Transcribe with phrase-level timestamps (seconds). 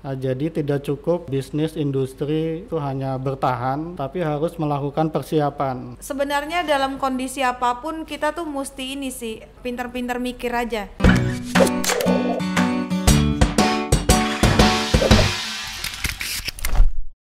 [0.00, 6.00] Nah, jadi tidak cukup bisnis industri itu hanya bertahan, tapi harus melakukan persiapan.
[6.00, 10.88] Sebenarnya dalam kondisi apa pun kita tuh mesti ini sih pinter-pinter mikir aja.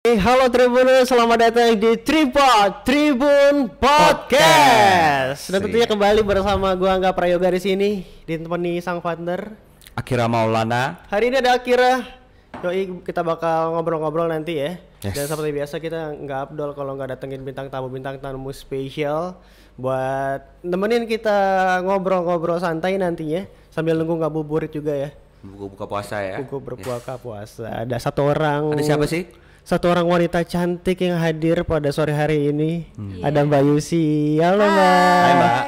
[0.08, 5.52] Hey, halo Tribuners, selamat datang di Tripod Tribun Podcast.
[5.52, 7.90] Dan tentunya kembali bersama gua Angga Prayoga di sini,
[8.24, 9.52] ditemani sang partner.
[10.00, 11.04] Akira Maulana.
[11.12, 12.19] Hari ini ada Akira.
[12.60, 14.76] Yoi, kita bakal ngobrol-ngobrol nanti ya.
[15.00, 15.16] Yes.
[15.16, 19.40] Dan seperti biasa kita nggak abdol kalau nggak datengin bintang tamu bintang tamu spesial
[19.80, 21.40] buat nemenin kita
[21.88, 25.10] ngobrol-ngobrol santai nantinya sambil nunggu ngabuburit juga ya.
[25.40, 26.44] Buku buka puasa ya.
[26.44, 27.88] Buku berpuasa puasa.
[27.88, 28.76] Ada satu orang.
[28.76, 29.24] Ada siapa sih?
[29.64, 32.92] Satu orang wanita cantik yang hadir pada sore hari ini.
[33.00, 33.24] Hmm.
[33.24, 34.36] Ada Mbak Yusi.
[34.44, 35.24] Halo Mbak.
[35.24, 35.64] Hai, Mbak.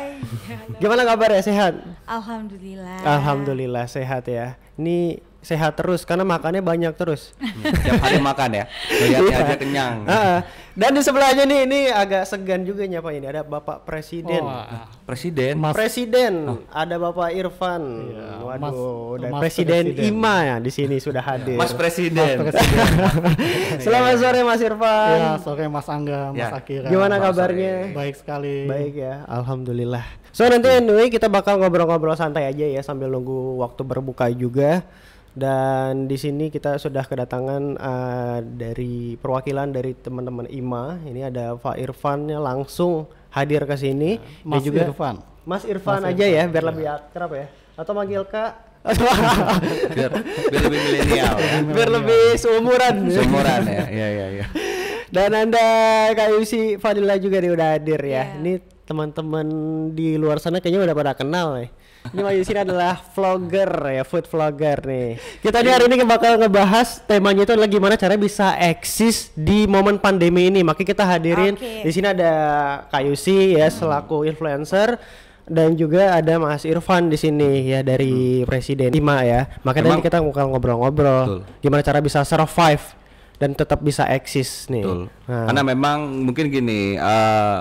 [0.83, 1.39] Gimana kabar ya?
[1.39, 1.73] Sehat?
[2.03, 2.99] Alhamdulillah.
[3.07, 4.59] Alhamdulillah sehat ya.
[4.75, 7.33] Ini sehat terus karena makannya banyak terus.
[7.35, 8.65] Hmm, Tiap hari makan ya.
[8.87, 9.95] Lihatnya aja kenyang.
[10.05, 10.39] Ah,
[10.71, 14.37] dan di sebelahnya nih ini agak segan juga nyapa ini ada Bapak Presiden.
[14.39, 15.57] Wah, Presiden.
[15.57, 16.33] Mas- Presiden,
[16.69, 17.81] ada Bapak Irfan.
[18.39, 18.81] Waduh, Mas-
[19.17, 20.05] dan Mas Presiden, Presiden.
[20.07, 21.57] Ima ya di sini sudah hadir.
[21.57, 22.37] Mas Presiden.
[22.39, 22.85] Presiden.
[23.83, 25.17] Selamat sore Mas Irfan.
[25.17, 26.53] ya, sore Mas Angga, Mas Ya.
[26.53, 26.85] Akira.
[26.85, 27.73] Gimana Selamat kabarnya?
[27.91, 28.55] Baik sekali.
[28.65, 30.05] Baik ya, alhamdulillah.
[30.31, 34.85] So nanti anyway kita bakal ngobrol-ngobrol santai aja ya sambil nunggu waktu berbuka juga.
[35.31, 40.99] Dan di sini kita sudah kedatangan eh, dari perwakilan dari teman-teman IMA.
[41.07, 44.19] Ini ada Pak Irfannya langsung hadir ke sini.
[44.43, 45.15] Dan Mas Irfan.
[45.47, 47.47] Mas Irfan aja ya, biar lebih akrab ya.
[47.79, 48.69] Atau manggil Kak.
[49.93, 50.11] biar,
[50.49, 51.53] biar lebih milenial ya.
[51.69, 52.95] biar lebih seumuran.
[53.13, 53.83] Seumuran ya.
[53.87, 54.45] Iya iya iya.
[55.15, 55.67] Dan Anda
[56.15, 58.07] Kak Yusi Fadila juga nih udah hadir ya.
[58.07, 58.23] Iya.
[58.41, 58.53] Ini
[58.87, 59.47] teman-teman
[59.95, 61.69] di luar sana kayaknya udah pada kenal nih.
[62.01, 65.09] Ini Mbak Yusi ini adalah vlogger ya, food vlogger nih.
[65.39, 70.01] Kita nih hari ini bakal ngebahas temanya itu adalah gimana cara bisa eksis di momen
[70.01, 70.65] pandemi ini.
[70.65, 71.85] Makanya kita hadirin Oke.
[71.85, 72.33] di sini ada
[72.89, 74.97] Kak Yusi ya selaku influencer
[75.45, 79.45] dan juga ada Mas Irfan di sini ya dari Presiden Ima ya.
[79.61, 82.97] Makanya Memang- nanti kita bakal ngobrol-ngobrol gimana cara bisa survive
[83.37, 84.83] dan tetap bisa eksis nih.
[84.83, 85.01] Betul.
[85.29, 87.59] Nah, Karena memang mungkin gini, eh,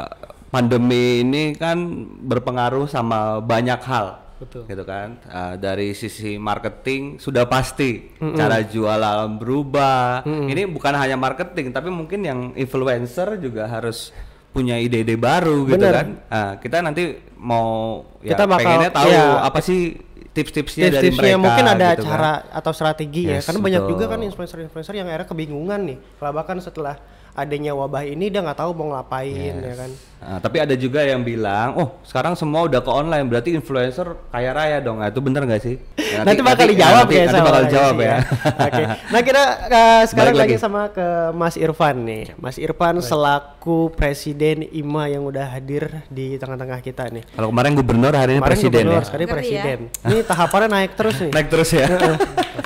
[0.51, 1.78] pandemi ini kan
[2.21, 4.19] berpengaruh sama banyak hal.
[4.41, 4.65] Betul.
[4.65, 5.21] Gitu kan.
[5.21, 10.25] Eh, dari sisi marketing sudah pasti cara jualan berubah.
[10.25, 14.11] Ini bukan hanya marketing, tapi mungkin yang influencer juga harus
[14.51, 15.95] punya ide-ide baru gitu Bener.
[15.95, 16.09] kan.
[16.27, 19.25] Ah, kita nanti mau ya Kita bakal- pengennya tahu ya.
[19.41, 19.95] apa sih
[20.31, 22.11] tips-tipsnya dari tips-tipsnya mereka mungkin ada gitu kan.
[22.11, 23.93] cara atau strategi ya Yes, karena banyak betul.
[23.93, 26.95] juga kan influencer-influencer yang akhirnya kebingungan nih kalau bahkan setelah
[27.33, 31.25] adanya wabah ini dia nggak tahu mau ngapain ya kan Nah, tapi ada juga yang
[31.25, 35.01] bilang, oh sekarang semua udah ke online, berarti influencer kaya raya dong.
[35.01, 35.81] Nah, itu bener gak sih?
[36.11, 38.17] Ya, nanti, bakal dijawab nanti, ya nanti sama bakal dijawab Yusi ya.
[38.67, 38.83] Oke.
[39.15, 40.43] Nah kita uh, sekarang lagi.
[40.43, 40.57] lagi.
[40.59, 42.25] sama ke Mas Irfan nih.
[42.35, 47.23] Mas Irfan selaku Presiden IMA yang udah hadir di tengah-tengah kita nih.
[47.31, 49.07] Kalau kemarin gubernur, hari ini Kemarin presiden gubernur, ya.
[49.07, 49.35] sekarang Ngeri ya.
[49.39, 49.79] presiden.
[50.03, 51.31] Ini tahapannya naik terus nih.
[51.31, 51.87] Naik terus ya.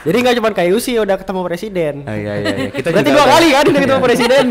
[0.04, 1.94] Jadi nggak cuma kayak Yusi udah ketemu presiden.
[2.08, 2.68] Ah, iya, iya, iya.
[2.72, 4.06] Kita Berarti juga dua kali kan udah ketemu Iya.
[4.08, 4.46] presiden.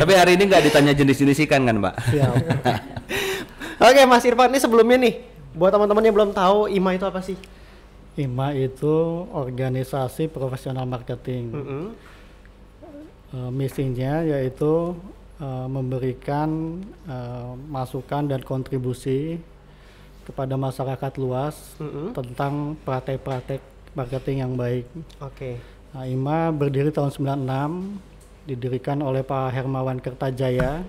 [0.00, 1.94] Tapi hari ini nggak ditanya jenis-jenis ikan kan, Mbak?
[2.12, 2.34] Siap.
[3.78, 5.14] Oke Mas Irfan ini sebelumnya nih
[5.54, 7.38] buat teman-teman yang belum tahu IMA itu apa sih?
[8.18, 11.54] IMA itu organisasi profesional marketing.
[11.54, 11.84] Mm-mm.
[13.28, 14.98] Eh, misinya yaitu
[15.38, 19.38] eh, memberikan eh, masukan dan kontribusi
[20.26, 22.12] kepada masyarakat luas Mm-mm.
[22.18, 23.62] tentang praktek-praktek
[23.94, 24.84] marketing yang baik.
[25.22, 25.56] Oke.
[25.94, 27.96] Nah, IMA berdiri tahun 96,
[28.48, 30.80] didirikan oleh Pak Hermawan Kertajaya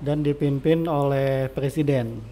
[0.00, 2.24] dan dipimpin oleh Presiden.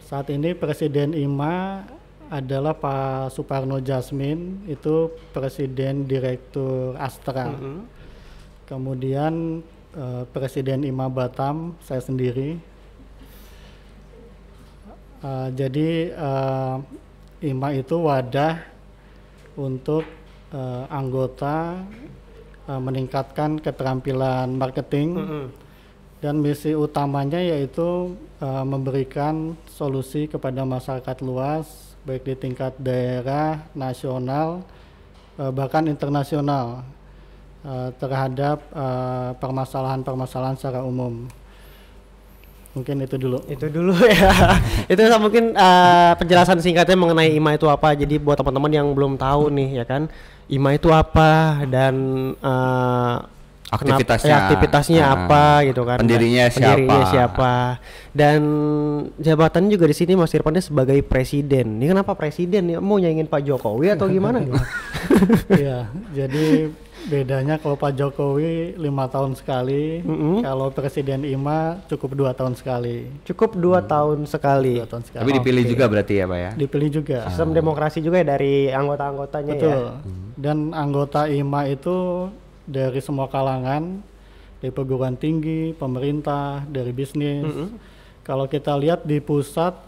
[0.00, 1.84] Saat ini Presiden IMA
[2.32, 7.52] adalah Pak Suparno Jasmin, itu Presiden Direktur Astra.
[7.52, 7.84] Mm-mm.
[8.64, 9.60] Kemudian
[9.92, 12.56] eh, Presiden IMA Batam, saya sendiri.
[15.22, 16.76] Eh, jadi eh,
[17.50, 18.62] IMA itu wadah
[19.58, 20.02] untuk
[20.50, 21.82] eh, anggota
[22.66, 25.46] eh, meningkatkan keterampilan marketing Mm-mm.
[26.20, 34.62] dan misi utamanya yaitu eh, memberikan solusi kepada masyarakat luas baik di tingkat daerah, nasional,
[35.38, 36.86] eh, bahkan internasional
[37.66, 38.62] eh, terhadap
[39.42, 41.26] permasalahan-permasalahan secara umum.
[42.76, 43.40] Mungkin itu dulu.
[43.48, 44.60] Itu dulu ya.
[44.84, 47.96] itu mungkin uh, penjelasan singkatnya mengenai IMA itu apa.
[47.96, 50.12] Jadi buat teman-teman yang belum tahu nih ya kan,
[50.46, 51.94] IMA itu apa dan
[52.44, 53.24] uh,
[53.66, 54.30] Aktivitasnya.
[54.30, 55.14] ya, aktivitasnya Ah.
[55.26, 55.98] apa gitu kan.
[55.98, 57.10] Pendirinya Pendirinya siapa.
[57.10, 57.54] siapa.
[58.14, 58.40] Dan
[59.18, 61.82] jabatan juga di sini Mas Irfannya sebagai presiden.
[61.82, 62.78] Ini kenapa presiden ya?
[62.78, 64.52] Mau nyaingin Pak Jokowi atau gimana nih?
[65.48, 66.68] Iya, jadi
[67.06, 70.42] bedanya kalau Pak Jokowi lima tahun sekali, Mm-mm.
[70.42, 73.06] kalau Presiden Ima cukup dua tahun sekali.
[73.22, 74.82] Cukup dua tahun sekali.
[74.82, 75.22] Dua tahun sekali.
[75.22, 76.50] Tapi dipilih juga berarti ya, Pak ya.
[76.58, 77.18] Dipilih juga.
[77.30, 79.70] Sistem demokrasi juga ya dari anggota-anggotanya Betul.
[79.70, 79.80] ya.
[80.36, 82.28] Dan anggota IMA itu
[82.66, 84.02] dari semua kalangan,
[84.58, 87.46] dari perguruan tinggi, pemerintah, dari bisnis.
[88.26, 89.78] Kalau kita lihat di pusat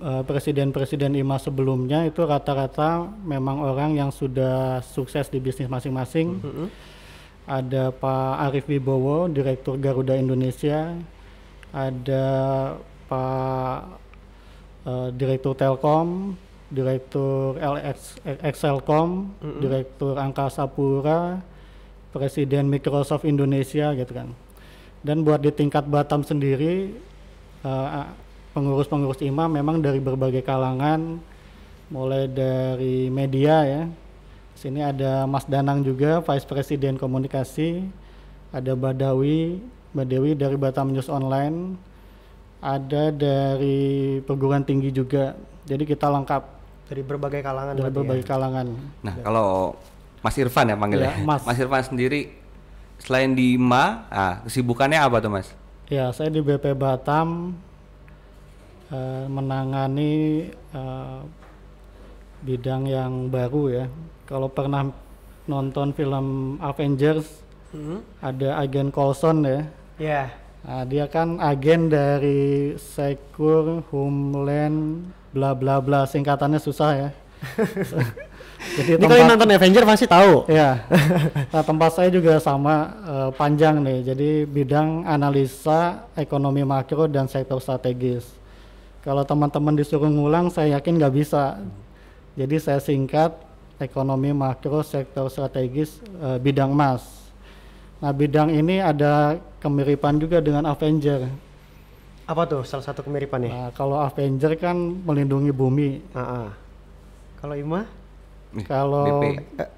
[0.00, 6.36] presiden-presiden IMA sebelumnya itu rata-rata memang orang yang sudah sukses di bisnis masing-masing.
[7.46, 10.98] Ada Pak Arief Wibowo, Direktur Garuda Indonesia.
[11.70, 12.26] Ada
[13.06, 13.78] Pak
[14.82, 16.34] eh, Direktur Telkom,
[16.66, 19.30] Direktur LX, Excelcom,
[19.62, 21.38] Direktur Angkasa Pura,
[22.10, 24.34] Presiden Microsoft Indonesia gitu kan.
[25.06, 26.90] Dan buat di tingkat Batam sendiri
[27.62, 28.25] eh,
[28.56, 31.20] pengurus-pengurus IMA memang dari berbagai kalangan
[31.92, 33.82] mulai dari media ya.
[34.56, 37.84] Sini ada Mas Danang juga Vice President Komunikasi,
[38.48, 39.60] ada Badawi,
[39.92, 41.76] Badawi dari Batam News Online,
[42.64, 45.36] ada dari perguruan tinggi juga.
[45.68, 46.56] Jadi kita lengkap
[46.86, 48.30] Dari berbagai kalangan dari berarti berbagai ya.
[48.30, 48.66] kalangan.
[49.02, 49.74] Nah, kalau
[50.22, 51.18] Mas Irfan ya panggilnya.
[51.18, 51.42] Ya, Mas.
[51.58, 52.30] Irfan sendiri
[53.02, 55.50] selain di IMA, ah, kesibukannya apa tuh, Mas?
[55.90, 57.58] Ya, saya di BP Batam
[58.90, 60.14] eh, menangani
[60.50, 61.20] eh,
[62.42, 63.84] bidang yang baru ya.
[64.26, 64.90] Kalau pernah
[65.46, 67.98] nonton film Avengers, Mhm.
[68.22, 69.60] ada agen Coulson ya.
[69.98, 70.22] Ya.
[70.66, 77.08] Nah, dia kan agen dari Secure Homeland bla bla bla singkatannya susah ya.
[78.76, 80.42] Jadi Ini kalau yang nonton Avenger pasti tahu.
[80.50, 80.82] Ya,
[81.54, 83.98] nah, tempat saya juga sama eh, panjang nih.
[84.02, 88.26] Jadi bidang analisa ekonomi makro dan sektor strategis.
[89.06, 91.62] Kalau teman-teman disuruh ngulang, saya yakin nggak bisa.
[92.34, 93.38] Jadi saya singkat
[93.78, 97.06] ekonomi makro sektor strategis eh, bidang emas.
[98.02, 101.30] Nah bidang ini ada kemiripan juga dengan Avenger.
[102.26, 103.48] Apa tuh salah satu kemiripannya?
[103.48, 106.02] Nah kalau Avenger kan melindungi bumi.
[106.10, 106.50] Ah.
[107.38, 107.86] Kalau Ima?
[108.56, 109.24] Nih, Kalau BP,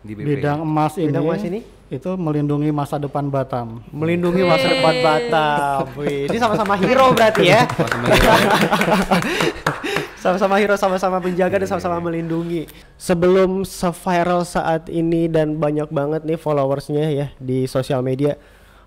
[0.07, 0.27] di BP.
[0.39, 1.61] bidang emas ini, Bidang emas ini?
[1.89, 3.81] itu melindungi masa depan Batam.
[3.91, 5.83] Melindungi masa depan Batam.
[5.99, 7.67] Wih, ini sama-sama hero berarti ya.
[10.19, 12.67] Sama-sama hero, sama-sama penjaga dan sama-sama melindungi.
[12.99, 18.35] Sebelum se-viral saat ini dan banyak banget nih followersnya ya di sosial media.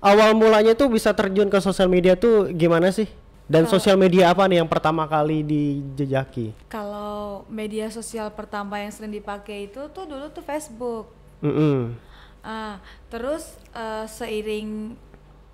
[0.03, 3.07] Awal mulanya tuh bisa terjun ke sosial media tuh gimana sih?
[3.51, 6.55] Dan sosial media apa nih yang pertama kali dijejaki?
[6.71, 11.11] Kalau media sosial pertama yang sering dipakai itu tuh dulu tuh Facebook.
[11.43, 11.91] Mm-mm.
[12.39, 12.79] Ah,
[13.11, 14.95] terus eh, seiring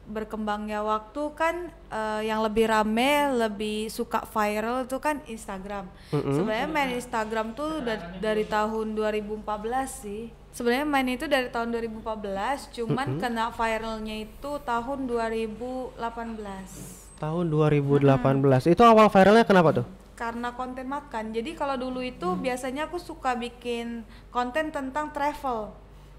[0.07, 5.89] berkembangnya waktu kan eh, yang lebih rame, lebih suka viral itu kan Instagram.
[6.13, 10.29] Sebenarnya main Instagram tuh da- dari tahun 2014 sih.
[10.53, 17.06] Sebenarnya main itu dari tahun 2014, cuman kena viralnya itu tahun 2018.
[17.17, 18.69] Tahun 2018.
[18.69, 19.85] Itu awal viralnya kenapa tuh?
[20.13, 21.33] Karena konten makan.
[21.33, 25.73] Jadi kalau dulu itu biasanya aku suka bikin konten tentang travel.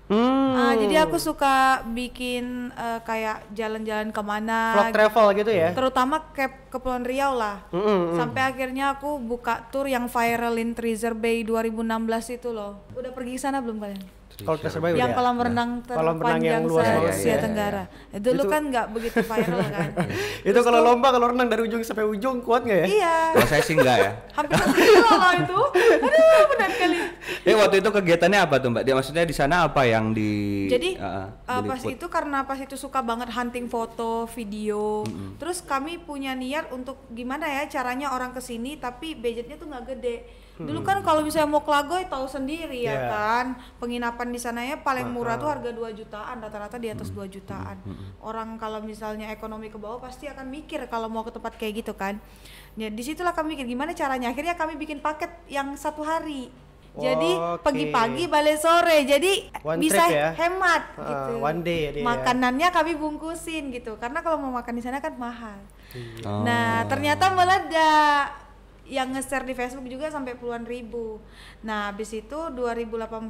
[0.09, 0.57] Hmm.
[0.57, 4.73] Ah, jadi aku suka bikin eh, kayak jalan-jalan ke mana.
[4.73, 5.69] vlog travel gitu ya?
[5.77, 7.61] Terutama ke Kepulauan Riau lah.
[7.69, 8.17] Mm-mm.
[8.17, 12.81] Sampai akhirnya aku buka tour yang viral in Treasure Bay 2016 itu loh.
[12.97, 14.18] Udah pergi sana belum kalian?
[14.39, 15.19] Kalau Surabaya yang udah.
[15.19, 17.11] kolam renang Kolam renang yang terpanjang luas se banget.
[17.11, 17.83] Asia Iya, iya, Tenggara.
[18.15, 19.91] Eh, Dulu kan nggak begitu viral kan.
[20.55, 22.87] Itu kalau lomba kalau renang dari ujung sampai ujung kuat nggak ya?
[22.87, 23.17] iya.
[23.35, 24.11] Kalau saya sih enggak ya.
[24.39, 25.61] Hampir satu kilo loh itu.
[26.07, 26.99] Aduh, benar kali.
[27.43, 28.83] Eh waktu itu kegiatannya apa tuh Mbak?
[28.87, 30.31] Dia maksudnya di sana apa yang di
[30.71, 35.03] Jadi Ah, uh, pas itu karena pas itu suka banget hunting foto, video.
[35.43, 39.99] Terus kami punya niat untuk gimana ya caranya orang ke sini tapi budgetnya tuh nggak
[39.99, 40.47] gede.
[40.59, 43.07] Dulu kan kalau misalnya mau ke Lagoy tahu sendiri ya Yeah.
[43.07, 43.47] kan.
[43.79, 47.79] Penginapan di sananya paling murah tuh harga 2 jutaan, rata-rata di atas 2 jutaan.
[48.19, 51.95] Orang kalau misalnya ekonomi ke bawah pasti akan mikir kalau mau ke tempat kayak gitu
[51.95, 52.19] kan.
[52.75, 54.31] Ya di situlah kami mikir gimana caranya.
[54.31, 56.51] Akhirnya kami bikin paket yang satu hari.
[56.99, 57.63] Jadi Oke.
[57.63, 59.07] pagi-pagi balik sore.
[59.07, 60.31] Jadi One bisa trip ya?
[60.35, 61.33] hemat Ah, gitu.
[61.39, 62.07] one day ya dia ya.
[62.11, 63.95] Makanannya kami bungkusin gitu.
[64.03, 65.63] Karena kalau mau makan di sana kan mahal.
[66.27, 66.43] Oh.
[66.43, 68.48] Nah, ternyata meledak.
[68.89, 71.21] Yang nge-share di Facebook juga sampai puluhan ribu.
[71.61, 73.29] Nah, habis itu 2018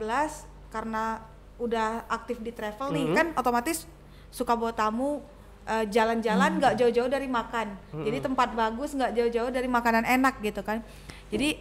[0.70, 1.18] karena
[1.58, 3.82] udah aktif di travel nih kan otomatis
[4.30, 5.18] suka bawa tamu
[5.66, 7.74] eh, jalan-jalan nggak jauh-jauh dari makan.
[8.06, 10.86] Jadi tempat bagus nggak jauh-jauh dari makanan enak gitu kan.
[11.34, 11.58] Jadi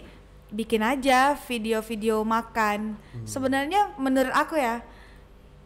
[0.48, 2.94] bikin aja video-video makan.
[3.26, 4.86] Sebenarnya menurut aku ya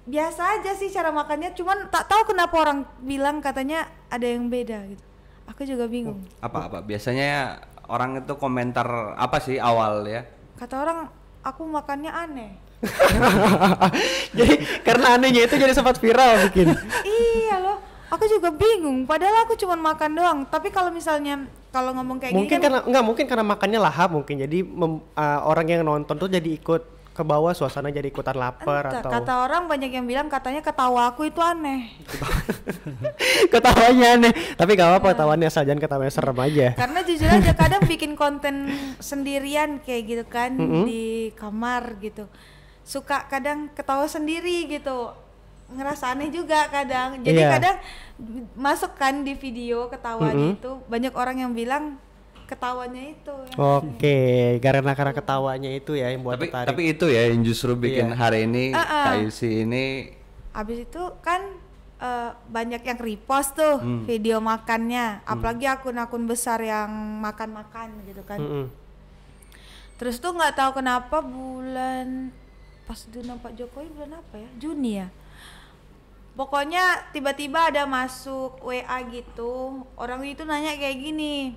[0.02, 4.90] biasa aja sih cara makannya cuman tak tahu kenapa orang bilang katanya ada yang beda
[4.90, 5.06] gitu
[5.46, 6.78] aku juga bingung Apa apa?
[6.82, 7.62] Biasanya
[7.92, 8.88] orang itu komentar
[9.20, 10.24] apa sih awal ya?
[10.56, 11.00] kata orang
[11.44, 12.52] aku makannya aneh
[14.38, 16.74] jadi karena anehnya itu jadi sempat viral bikin.
[17.06, 17.78] iya loh
[18.10, 22.48] aku juga bingung padahal aku cuma makan doang tapi kalau misalnya kalau ngomong kayak mungkin
[22.48, 26.16] gini kan karena enggak mungkin karena makannya lahap mungkin jadi mem- uh, orang yang nonton
[26.20, 30.08] tuh jadi ikut ke bawah suasana jadi ikutan lapar entah, atau kata orang banyak yang
[30.08, 31.92] bilang katanya ketawa aku itu aneh.
[33.54, 34.32] Ketawanya aneh.
[34.56, 36.68] Tapi gak apa-apa ketawanya asal jangan ketawanya serem aja.
[36.80, 38.72] Karena jujur aja kadang bikin konten
[39.04, 40.56] sendirian kayak gitu kan
[40.88, 42.32] di kamar gitu.
[42.88, 45.12] Suka kadang ketawa sendiri gitu.
[45.72, 47.20] Ngerasa aneh juga kadang.
[47.24, 47.52] Jadi Iya.
[47.60, 47.76] kadang
[48.56, 52.00] masuk kan di video ketawanya itu banyak orang yang bilang
[52.52, 53.56] ketawanya itu ya.
[53.56, 54.20] oke
[54.60, 58.12] karena karena ketawanya itu ya yang buat tapi tertarik tapi itu ya yang justru bikin
[58.12, 58.18] Iya.
[58.18, 59.06] hari ini Uh-uh.
[59.08, 59.86] Kak Yusi ini
[60.52, 61.40] Abis itu kan
[61.98, 66.92] eh, banyak yang repost tuh video makannya, apalagi akun-akun besar yang
[67.24, 68.36] makan-makan gitu kan.
[68.36, 68.66] Mm-mm.
[69.96, 72.36] Terus tuh nggak tahu kenapa bulan
[72.84, 74.50] pas dulu Pak Jokowi bulan apa ya?
[74.60, 75.08] Juni ya.
[76.32, 81.56] Pokoknya tiba-tiba ada masuk WA gitu, orang itu nanya kayak gini,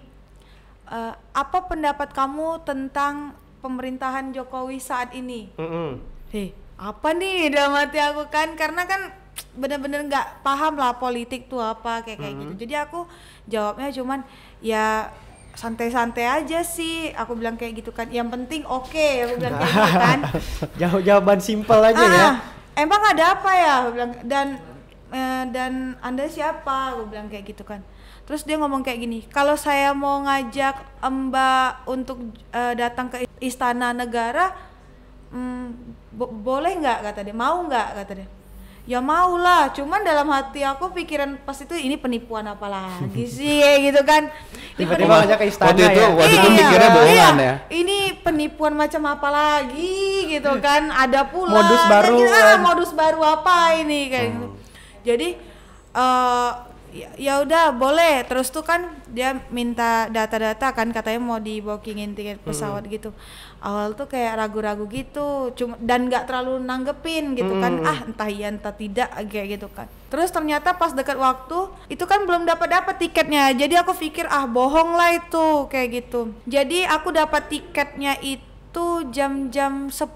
[0.90, 3.32] "Eh, apa pendapat kamu tentang
[3.64, 5.48] pemerintahan Jokowi saat ini?
[5.56, 5.96] Mm-mm.
[6.28, 9.08] Heh, apa nih dalam hati aku kan karena kan
[9.54, 12.52] bener-bener nggak paham lah politik tuh apa kayak kayak gitu.
[12.66, 13.00] Jadi aku
[13.48, 14.20] jawabnya cuman
[14.60, 15.08] ya
[15.54, 17.14] santai-santai aja sih.
[17.14, 18.10] Aku bilang kayak gitu kan.
[18.10, 20.18] Yang penting oke, aku bilang kayak gitu kan.
[21.06, 22.28] jawaban simpel aja Ah, ya
[22.74, 23.72] Emang ada apa ya?
[23.86, 24.46] Aku bilang dan
[25.14, 26.98] eh, dan Anda siapa?
[26.98, 27.80] Aku bilang kayak gitu kan.
[28.24, 32.18] Terus dia ngomong kayak gini, kalau saya mau ngajak Mbak untuk
[32.50, 34.48] eh, datang ke Istana Negara,
[35.28, 35.66] hmm,
[36.10, 37.34] bo- boleh nggak kata dia?
[37.34, 38.28] Mau nggak kata dia?
[38.84, 43.60] Ya mau lah, cuman dalam hati aku pikiran pas itu ini penipuan apa lagi sih
[43.60, 44.22] kayak gitu kan.
[44.24, 47.44] Ini tiba-tiba penipuan- ngajak ke istana Waktu itu- ya waktu itu Iya, mikirnya bohongan iya.
[47.44, 47.54] ya?
[47.70, 50.00] Ini penipuan macam apa lagi
[50.30, 50.82] gitu kan?
[50.90, 52.58] Ada pula Modus kan baru gitu, ah, kan.
[52.62, 54.46] modus baru apa ini kayak gitu.
[55.02, 55.28] Jadi
[55.94, 56.50] eh
[56.94, 58.22] ya, ya udah boleh.
[58.30, 63.10] Terus tuh kan dia minta data-data kan katanya mau di bookingin tiket pesawat gitu.
[63.58, 67.82] Awal tuh kayak ragu-ragu gitu, cuma dan nggak terlalu nanggepin gitu kan.
[67.82, 69.90] Ah entah iya entah tidak kayak gitu kan.
[70.14, 73.50] Terus ternyata pas dekat waktu itu kan belum dapat dapat tiketnya.
[73.50, 76.30] Jadi aku pikir ah bohong lah itu kayak gitu.
[76.46, 80.14] Jadi aku dapat tiketnya itu jam-jam 10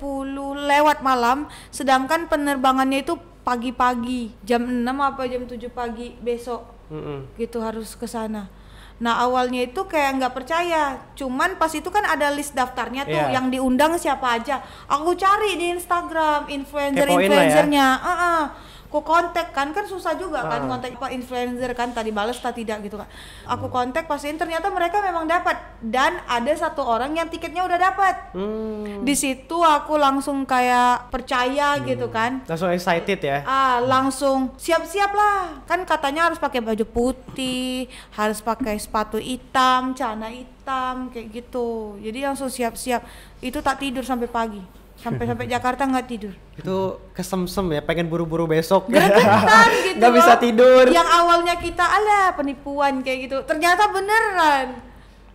[0.67, 3.15] lewat malam sedangkan penerbangannya itu
[3.49, 7.33] pagi-pagi jam 6 apa jam 7 pagi besok Mm-mm.
[7.35, 8.53] gitu harus ke sana.
[8.99, 13.31] Nah awalnya itu kayak nggak percaya, cuman pas itu kan ada list daftarnya tuh Iya.
[13.31, 14.59] yang diundang siapa aja.
[14.85, 17.25] Aku cari di Instagram influencer Kepoin lah ya.
[17.25, 18.43] influencernya, Heeh.
[18.89, 20.69] Aku kontak kan kan susah juga kan Ah.
[20.73, 23.05] kontak apa influencer kan tadi balas tak tidak gitu kan.
[23.45, 28.33] Aku kontak pastiin ternyata mereka memang dapat dan ada satu orang yang tiketnya udah dapat.
[28.33, 29.05] Hmm.
[29.05, 35.61] Di situ aku langsung kayak percaya gitu kan langsung excited ya ah langsung siap-siap lah
[35.65, 42.33] kan katanya harus pakai baju putih harus pakai sepatu hitam celana hitam kayak gitu jadi
[42.33, 43.05] langsung siap-siap
[43.41, 44.63] itu tak tidur sampai pagi
[44.99, 46.35] sampai sampai Jakarta nggak tidur.
[46.59, 48.91] Itu kesemsem ya pengen buru-buru besok.
[48.91, 50.85] Gregetan gitu nggak bisa tidur.
[50.91, 53.39] Yang awalnya kita ala penipuan kayak gitu.
[53.47, 54.83] Ternyata beneran.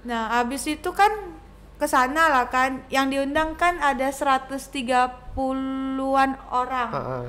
[0.03, 1.12] Nah habis itu kan
[1.79, 2.84] ke sana lah kan.
[2.91, 6.91] Yang diundang kan ada 130-an orang.
[6.91, 7.22] Ha-ha.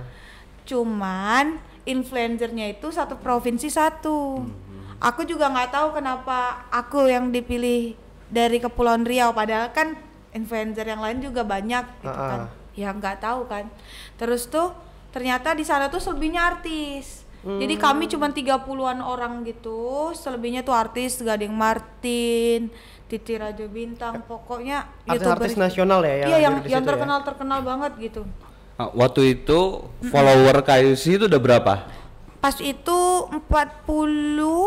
[0.64, 4.49] cuman influencernya itu satu provinsi satu.
[4.97, 7.93] Aku juga nggak tahu kenapa aku yang dipilih
[8.33, 9.37] dari kepulauan Riau.
[9.37, 9.93] Padahal kan
[10.35, 12.50] influencer yang lain juga banyak gitu kan.
[12.75, 13.71] Ya nggak tahu kan.
[14.19, 14.75] Terus tuh
[15.14, 17.23] ternyata di sana tuh selebihnya artis.
[17.45, 22.73] Jadi kami cuma 30-an orang gitu selebihnya tuh artis Gading Martin
[23.05, 27.21] Titi Rajo Bintang pokoknya artis-artis YouTuber- nasional ya yang iya yang yang situ ya?
[27.21, 28.23] terkenal banget gitu.
[28.75, 31.75] Nah, waktu itu follower Kak Yusi itu udah berapa?
[32.45, 32.99] Pas itu
[33.33, 33.41] 40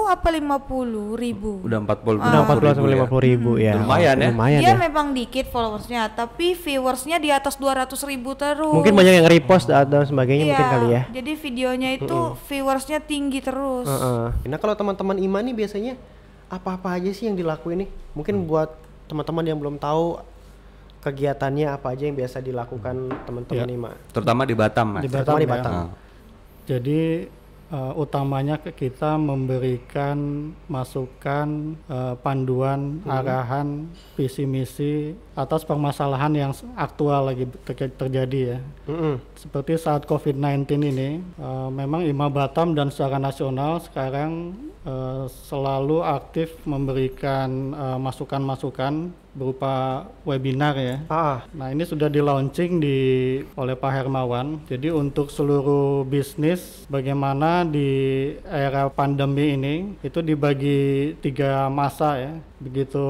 [0.10, 1.62] apa 50 ribu.
[1.62, 4.30] Udah 40 udah 40 sampai ribu 50 ribu ya Lumayan ya.
[4.34, 8.74] lumayan Dia ya memang dikit followersnya, tapi viewersnya di atas 200 ribu terus.
[8.74, 12.18] mungkin banyak yang repost dan dan sebagainya Iya, mungkin kali ya Jadi videonya itu
[12.50, 13.86] viewersnya tinggi terus.
[13.86, 14.50] Heeh.
[14.50, 15.94] Nah kalau teman-teman Ima nih biasanya
[16.50, 17.90] apa-apa aja sih yang dilakuin nih?
[18.18, 18.74] Mungkin buat
[19.06, 20.18] teman-teman yang belum tahu
[21.06, 23.78] kegiatannya apa aja yang biasa dilakukan teman-teman Iya.
[23.78, 23.92] Ima.
[24.10, 25.06] Terutama di Batam, Mas.
[25.06, 25.54] Di Terutama Batam, di ya.
[25.54, 25.74] Batam.
[25.78, 25.90] Ah.
[26.68, 27.02] Jadi
[27.72, 37.46] uh, utamanya kita memberikan masukan uh, panduan arahan visi misi atas permasalahan yang aktual lagi
[37.64, 38.60] ter- terjadi ya
[38.90, 39.16] Mm-mm.
[39.38, 44.58] seperti saat COVID-19 ini, eh, memang IMA Batam dan secara nasional sekarang
[44.88, 50.98] eh, selalu aktif memberikan eh, masukan-masukan berupa webinar ya.
[51.14, 52.98] Ah, Nah ini sudah di launching di
[53.54, 54.66] oleh Pak Hermawan.
[54.66, 62.34] Jadi untuk seluruh bisnis bagaimana di era pandemi ini itu dibagi tiga masa ya.
[62.58, 63.06] Begitu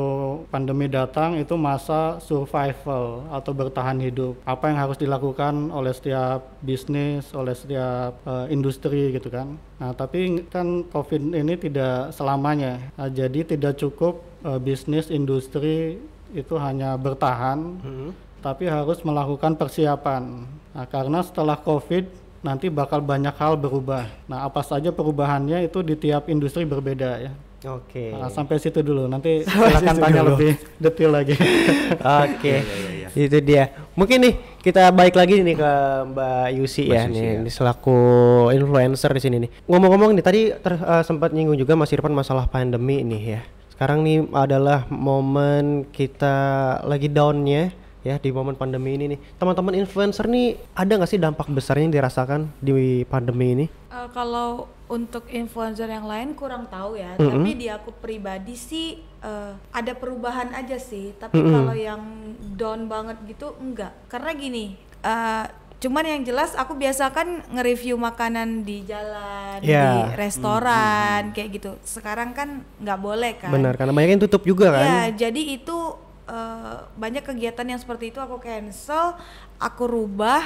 [0.51, 4.35] pandemi datang itu masa survival atau bertahan hidup.
[4.43, 9.55] Apa yang harus dilakukan oleh setiap bisnis, oleh setiap eh, industri gitu kan.
[9.77, 12.91] Nah tapi kan COVID ini tidak selamanya.
[12.97, 16.01] Nah, jadi tidak cukup eh, bisnis industri
[16.35, 17.79] itu hanya bertahan
[18.41, 20.45] tapi harus melakukan persiapan.
[20.75, 22.05] Nah, karena setelah COVID
[22.45, 24.07] nanti bakal banyak hal berubah.
[24.29, 27.33] Nah, apa saja perubahannya itu di tiap industri berbeda ya.
[27.65, 28.03] Oke.
[28.13, 29.09] Nah, sampai situ dulu.
[29.09, 30.37] Nanti silakan tanya dulu.
[30.37, 31.33] lebih detail lagi.
[32.27, 32.55] Oke,
[33.17, 33.73] itu dia.
[33.97, 35.71] Mungkin nih kita balik lagi nih ke
[36.13, 37.33] Mbak Yusi Mbak ya, Yusi, nih, ya.
[37.41, 37.97] ini selaku
[38.53, 39.49] influencer di sini nih.
[39.65, 43.41] Ngomong-ngomong nih tadi ter- eh, sempat nyinggung juga Mas Irfan masalah pandemi nih ya.
[43.73, 46.35] Sekarang nih adalah momen kita
[46.85, 47.73] lagi downnya
[48.07, 49.19] ya di momen pandemi ini nih.
[49.35, 53.65] Teman-teman influencer nih ada nggak sih dampak besarnya yang dirasakan di pandemi ini?
[53.67, 59.51] Eh, kalau untuk influencer yang lain kurang tahu ya, tapi di aku pribadi sih eh,
[59.73, 61.11] ada perubahan aja sih.
[61.19, 61.99] Tapi kalau yang
[62.55, 63.91] down banget gitu enggak.
[64.07, 65.45] Karena gini, eh,
[65.77, 70.09] cuman yang jelas aku biasa kan nge-review makanan di jalan, Ya.
[70.09, 71.71] di restoran kayak gitu.
[71.85, 73.53] Sekarang kan nggak boleh kan.
[73.53, 74.85] Benar, karena banyak yang tutup juga kan.
[74.85, 75.76] Ya, jadi itu
[76.97, 79.15] banyak kegiatan yang seperti itu aku cancel,
[79.61, 80.43] aku rubah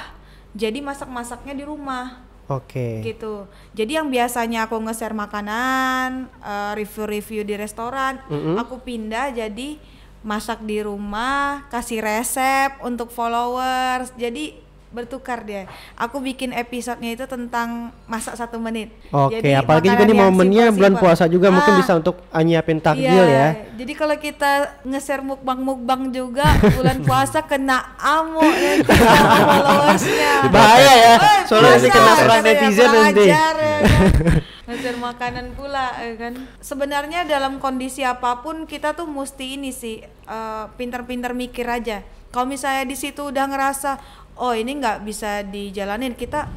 [0.52, 3.02] jadi masak-masaknya di rumah Oke.
[3.02, 3.48] gitu.
[3.72, 8.20] Jadi yang biasanya aku nge-share makanan, eh, review-review di restoran,
[8.60, 9.80] aku pindah jadi
[10.22, 14.14] masak di rumah, kasih resep untuk followers.
[14.14, 14.61] Jadi
[14.92, 15.72] bertukar dia.
[15.96, 18.92] Aku bikin episodenya itu tentang masak satu menit.
[19.10, 22.84] Oke, Jadi apalagi juga nih momennya bulan puasa juga mungkin Ah, bisa untuk uh, nyiapin
[22.84, 23.48] takjil Iya, ya.
[23.80, 26.44] Jadi kalau kita nge-share mukbang-mukbang juga
[26.76, 28.44] bulan puasa kena amuk
[28.84, 30.34] sama followersnya.
[30.54, 31.16] Bahaya ya,
[31.48, 33.26] soalnya puasa, kena serang netizen kurang nanti.
[33.32, 34.96] ajar, ya kan.
[35.12, 36.34] Makanan pula ya kan.
[36.64, 42.04] Sebenarnya dalam kondisi apa pun kita tuh mesti ini sih eh, pintar-pintar mikir aja.
[42.32, 44.00] Kalau misalnya di situ udah ngerasa
[44.36, 46.48] oh ini nggak bisa dijalanin, kita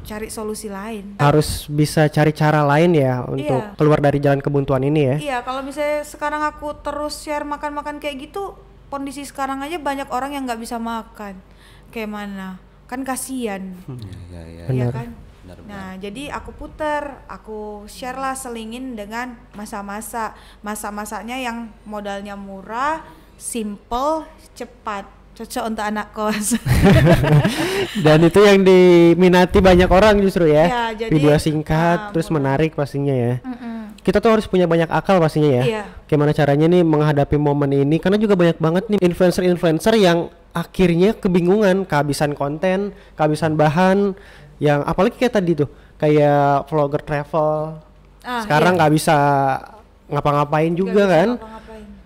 [0.00, 1.20] cari solusi lain.
[1.20, 3.76] Harus bisa cari cara lain ya untuk Iya.
[3.76, 5.16] keluar dari jalan kebuntuan ini ya.
[5.20, 8.56] Iya, kalau misalnya sekarang aku terus share makan-makan kayak gitu,
[8.88, 11.36] kondisi sekarang aja banyak orang yang nggak bisa makan.
[11.92, 12.56] Kayak mana?
[12.88, 13.60] Kan kasihan.
[13.86, 14.64] Ya, ya, ya.
[14.66, 14.94] Iya Benar.
[14.94, 15.08] kan?
[15.66, 23.02] Nah, jadi aku puter, aku share lah selingin dengan masa-masa, masa-masanya yang modalnya murah,
[23.34, 26.58] simple, cepat, cocok untuk anak kos.
[28.04, 30.66] Dan itu yang diminati banyak orang justru ya.
[30.68, 33.34] Iya, jadi, Video singkat ah, terus menarik pastinya ya.
[33.40, 33.96] Mm-mm.
[34.00, 35.64] Kita tuh harus punya banyak akal pastinya ya.
[35.64, 35.82] Iya.
[36.04, 41.86] Gimana caranya nih menghadapi momen ini karena juga banyak banget nih influencer-influencer yang akhirnya kebingungan
[41.86, 44.12] kehabisan konten, kehabisan bahan
[44.60, 47.80] yang apalagi kayak tadi tuh kayak vlogger travel.
[48.20, 48.78] Ah, Sekarang iya.
[48.84, 49.16] nggak bisa
[50.10, 51.28] ngapa-ngapain juga bisa kan.
[51.38, 51.59] ngapa-ngapain.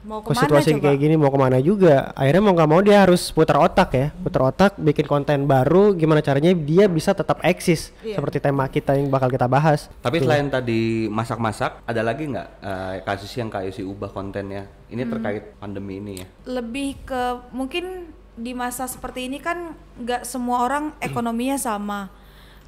[0.04, 0.82] Mau ke ke mana situasi coba?
[0.84, 4.06] kayak gini mau ke mana juga akhirnya mau nggak mau dia harus putar otak ya
[4.14, 8.20] putar otak bikin konten baru gimana caranya dia bisa tetap eksis Iya.
[8.20, 12.94] seperti tema kita yang bakal kita bahas Tapi selain tadi masak-masak, ada lagi nggak eh,
[13.00, 14.68] kasus yang kayak si ubah kontennya?
[14.86, 16.26] Ini terkait pandemi ini ya?
[16.46, 22.12] lebih ke mungkin di masa seperti ini kan nggak semua orang ekonominya sama.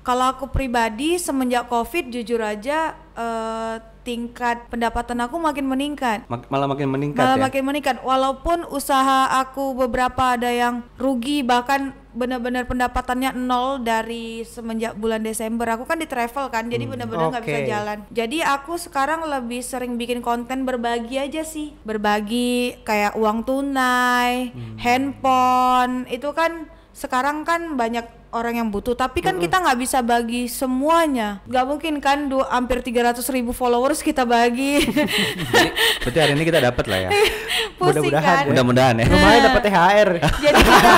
[0.01, 6.23] Kalau aku pribadi semenjak covid jujur aja eh, tingkat pendapatan aku makin meningkat.
[6.31, 7.42] Mak- malah makin meningkat Malah ya?
[7.51, 14.95] makin meningkat walaupun usaha aku beberapa ada yang rugi bahkan benar-benar pendapatannya nol dari semenjak
[14.97, 15.69] bulan Desember.
[15.75, 17.69] Aku kan di travel kan jadi benar-benar nggak bisa Oke.
[17.69, 17.99] jalan.
[18.09, 21.75] Jadi aku sekarang lebih sering bikin konten berbagi aja sih.
[21.85, 29.37] Berbagi kayak uang tunai, handphone itu kan sekarang kan banyak orang yang butuh tapi kan
[29.37, 34.81] kita nggak bisa bagi semuanya nggak mungkin kan dua, hampir 300 ribu followers kita bagi
[35.53, 35.69] Jadi,
[36.01, 37.11] berarti hari ini kita dapat lah ya?
[37.77, 38.49] pusing Mudah-mudahan kan ya.
[38.49, 39.07] Mudah-mudahan ya?
[39.13, 40.09] lumayan dapat THR
[40.41, 40.91] jadi kita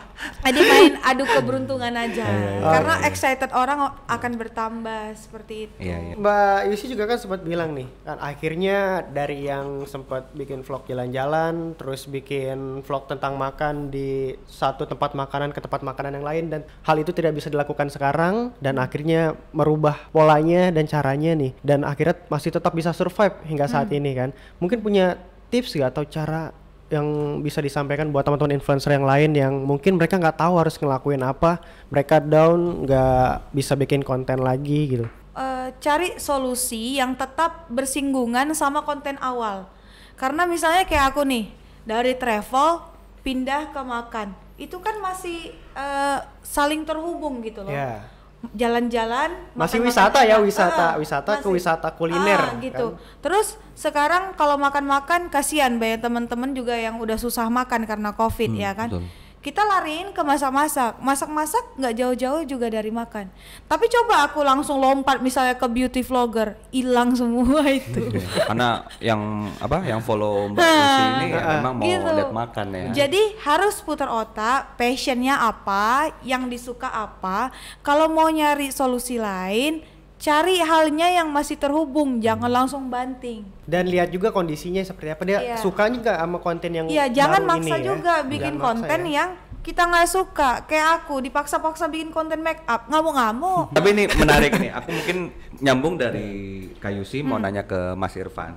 [0.44, 2.26] Jadi main adu keberuntungan aja.
[2.26, 5.76] Iya, Karena excited orang akan bertambah seperti itu.
[5.80, 6.14] Iya, iya.
[6.16, 11.76] Mbak Yusi juga kan sempat bilang nih, kan akhirnya dari yang sempat bikin vlog jalan-jalan,
[11.76, 16.60] terus bikin vlog tentang makan di satu tempat makanan ke tempat makanan yang lain dan
[16.84, 22.16] hal itu tidak bisa dilakukan sekarang dan akhirnya merubah polanya dan caranya nih dan akhirnya
[22.28, 24.30] masih tetap bisa survive hingga saat ini kan.
[24.60, 25.16] Mungkin punya
[25.48, 30.20] tips gak atau cara yang bisa disampaikan buat teman-teman influencer yang lain yang mungkin mereka
[30.20, 35.06] nggak tahu harus ngelakuin apa, mereka down nggak bisa bikin konten lagi gitu.
[35.34, 39.66] Eh, cari solusi yang tetap bersinggungan sama konten awal.
[40.14, 41.50] Karena misalnya kayak aku nih,
[41.82, 42.86] dari travel
[43.26, 47.74] pindah ke makan, itu kan masih eh, saling terhubung gitu loh.
[47.74, 48.13] Ya.
[48.52, 51.54] Jalan-jalan, Masih wisata ya, wisata, Ah, wisata ke masih.
[51.56, 52.86] wisata kuliner, Ah, gitu.
[52.92, 53.20] kan?
[53.24, 58.60] Terus sekarang kalau makan-makan kasihan banyak teman-teman juga yang udah susah makan karena covid Hmm,
[58.60, 58.88] ya kan.
[58.92, 59.04] betul.
[59.44, 61.04] Kita lariin ke masak-masak.
[61.04, 63.28] Masak-masak nggak jauh-jauh juga dari makan.
[63.68, 68.08] Tapi coba aku langsung lompat misalnya ke beauty vlogger, hilang semua itu.
[68.40, 69.20] Karena yang
[69.60, 72.08] apa yang follow Mbak Lucy ini ya memang mau Gitu.
[72.08, 72.86] lihat makan ya.
[73.04, 77.52] Jadi harus putar otak, passionnya apa, yang disuka apa.
[77.84, 79.84] Kalau mau nyari solusi lain,
[80.24, 83.44] cari halnya yang masih terhubung, jangan langsung banting.
[83.62, 85.56] Dan lihat juga kondisinya seperti apa dia Iya.
[85.60, 87.84] sukanya nggak sama konten yang Iya, jangan baru maksa ini ya.
[87.84, 89.12] juga bikin Jangan maksa konten ya.
[89.14, 90.50] yang kita nggak suka.
[90.64, 93.72] Kayak aku dipaksa-paksa bikin konten make up, ngamuk-ngamuk.
[93.76, 94.70] Tapi ini menarik nih.
[94.72, 95.16] Aku mungkin
[95.58, 96.28] nyambung dari
[96.74, 97.44] Kayusi mau Hmm.
[97.44, 98.56] nanya ke Mas Irfan.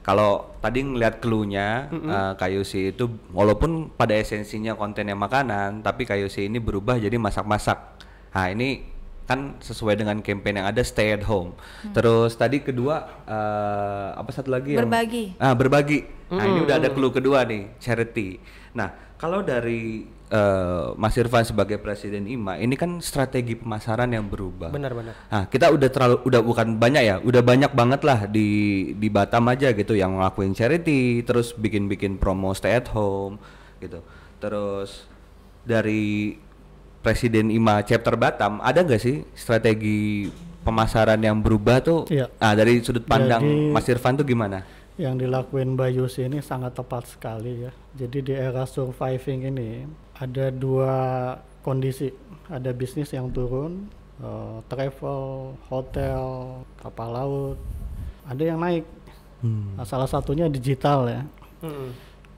[0.00, 6.58] Kalau tadi ngelihat clue-nya eh, Kayusi itu walaupun pada esensinya kontennya makanan, tapi Kayusi ini
[6.58, 7.78] berubah jadi masak-masak.
[8.30, 8.86] Nah, ini
[9.28, 11.52] kan sesuai dengan campaign yang ada stay at home.
[11.92, 15.36] Terus tadi kedua eh, apa satu lagi yang Berbagi.
[15.36, 16.00] Ah, berbagi.
[16.32, 18.40] Nah, ini udah ada clue kedua nih, charity.
[18.72, 18.88] Nah,
[19.20, 24.72] kalau dari eh, Mas Irfan sebagai presiden IMA, ini kan strategi pemasaran yang berubah.
[24.72, 25.12] Benar-benar.
[25.28, 28.48] Nah, kita udah terlalu udah bukan banyak ya, udah banyak banget lah di
[28.96, 33.36] di Batam aja gitu yang ngelakuin charity, terus bikin-bikin promo stay at home
[33.84, 34.00] gitu.
[34.40, 35.04] Terus
[35.68, 36.32] dari
[37.08, 40.28] Presiden IMA chapter Batam ada nggak sih strategi
[40.60, 42.04] pemasaran yang berubah tuh?
[42.12, 42.28] Iya.
[42.36, 44.60] Ah, dari sudut pandang Jadi- Mas Irfan tuh gimana?
[45.00, 47.72] yang dilakuin Mbak Yusi ini sangat tepat sekali ya.
[47.96, 49.86] Jadi di era surviving ini
[50.20, 50.92] ada dua
[51.64, 52.10] kondisi,
[52.50, 53.88] ada bisnis yang turun,
[54.20, 56.20] eh, travel, hotel,
[56.76, 57.56] kapal laut,
[58.28, 58.84] ada yang naik.
[59.40, 61.22] Nah, salah satunya digital ya,
[61.64, 61.88] Mm-mm.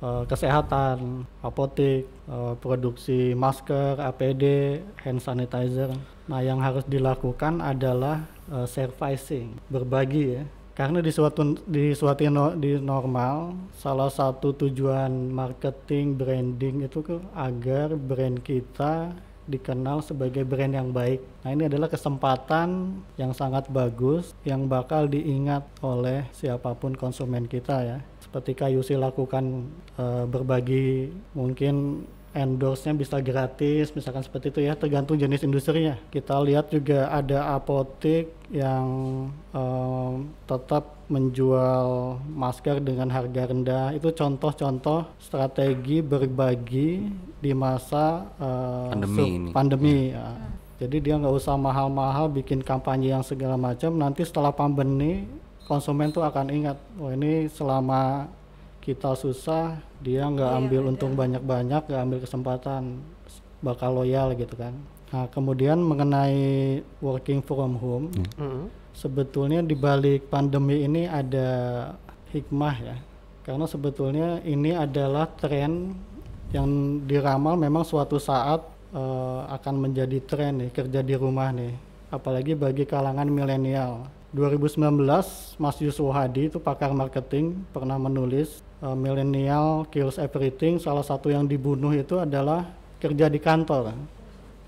[0.01, 5.91] Eh, kesehatan, apotek, eh, produksi masker, APD, hand sanitizer.
[6.31, 10.45] Nah, yang harus dilakukan adalah eh, servicing, berbagi ya.
[10.71, 17.21] Karena di suatu di suatu no- di normal, salah satu tujuan marketing branding itu ke
[17.37, 19.13] agar brand kita
[19.51, 21.19] dikenal sebagai brand yang baik.
[21.43, 27.83] Nah, ini adalah kesempatan yang sangat bagus yang bakal diingat oleh siapa pun konsumen kita
[27.83, 27.99] ya.
[28.23, 29.67] Seperti Kayusi lakukan
[29.99, 35.99] eh, berbagi mungkin endorse-nya bisa gratis, misalkan seperti itu ya, tergantung jenis industrinya.
[36.15, 38.87] Kita lihat juga ada apotek yang
[39.51, 43.95] em, tetap menjual masker dengan harga rendah.
[43.99, 47.11] Itu contoh-contoh strategi berbagi
[47.43, 49.51] di masa eh, Pandemi ini.
[49.51, 49.99] pandemi.
[50.15, 50.29] ya.
[50.81, 53.93] Jadi dia nggak usah mahal-mahal bikin kampanye yang segala macam.
[53.99, 55.29] Nanti setelah pandemi
[55.69, 58.27] konsumen tuh akan ingat, oh ini selama
[58.81, 60.91] kita susah dia nggak Iya, ambil betul.
[60.97, 62.83] untung banyak-banyak, nggak ambil kesempatan,
[63.61, 64.73] bakal loyal gitu kan.
[65.13, 68.71] Nah kemudian mengenai working from home, Mm-mm.
[68.97, 71.49] sebetulnya di balik pandemi ini ada
[72.33, 72.97] hikmah ya.
[73.43, 75.93] Karena sebetulnya ini adalah tren
[76.51, 76.69] yang
[77.05, 81.75] diramal memang suatu saat eh, akan menjadi tren nih kerja di rumah nih.
[82.11, 84.09] Apalagi bagi kalangan milenial.
[84.31, 84.79] 2019
[85.59, 91.45] Mas Yusuf Hadi itu pakar marketing pernah menulis eh, milenial kills everything salah satu yang
[91.49, 92.69] dibunuh itu adalah
[93.01, 93.97] kerja di kantor.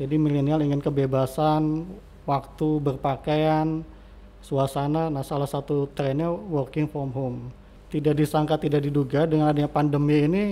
[0.00, 1.84] Jadi milenial ingin kebebasan
[2.24, 3.84] waktu berpakaian,
[4.42, 5.08] suasana.
[5.08, 7.38] Nah, salah satu trennya working from home.
[7.92, 10.44] Tidak disangka, tidak diduga dengan adanya pandemi ini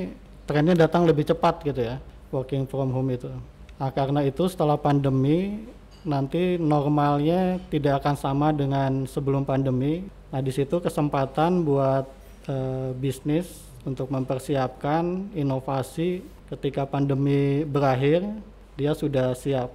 [0.45, 1.97] trennya datang lebih cepat gitu ya,
[2.35, 3.33] working from home itu.
[3.81, 5.65] Nah, karena itu setelah pandemi
[6.05, 10.05] nanti normalnya tidak akan sama dengan sebelum pandemi.
[10.29, 12.07] Nah, di situ kesempatan buat
[12.51, 13.47] eh, bisnis
[13.87, 18.27] untuk mempersiapkan inovasi ketika pandemi berakhir
[18.81, 19.69] dia sudah siap.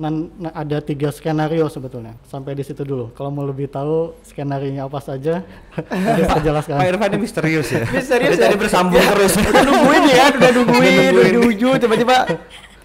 [0.00, 2.16] Nah, nah, ada tiga skenario sebetulnya.
[2.24, 3.12] Sampai di situ dulu.
[3.12, 5.44] Kalau mau lebih tahu skenario apa saja,
[6.32, 6.80] saya jelaskan.
[6.80, 7.84] Pak Irfan ini misterius ya.
[7.92, 8.44] Misterius Dari ya?
[8.48, 9.36] tadi bersambung terus.
[9.36, 12.16] udah nungguin ya, udah nungguin, udah di ujung tiba-tiba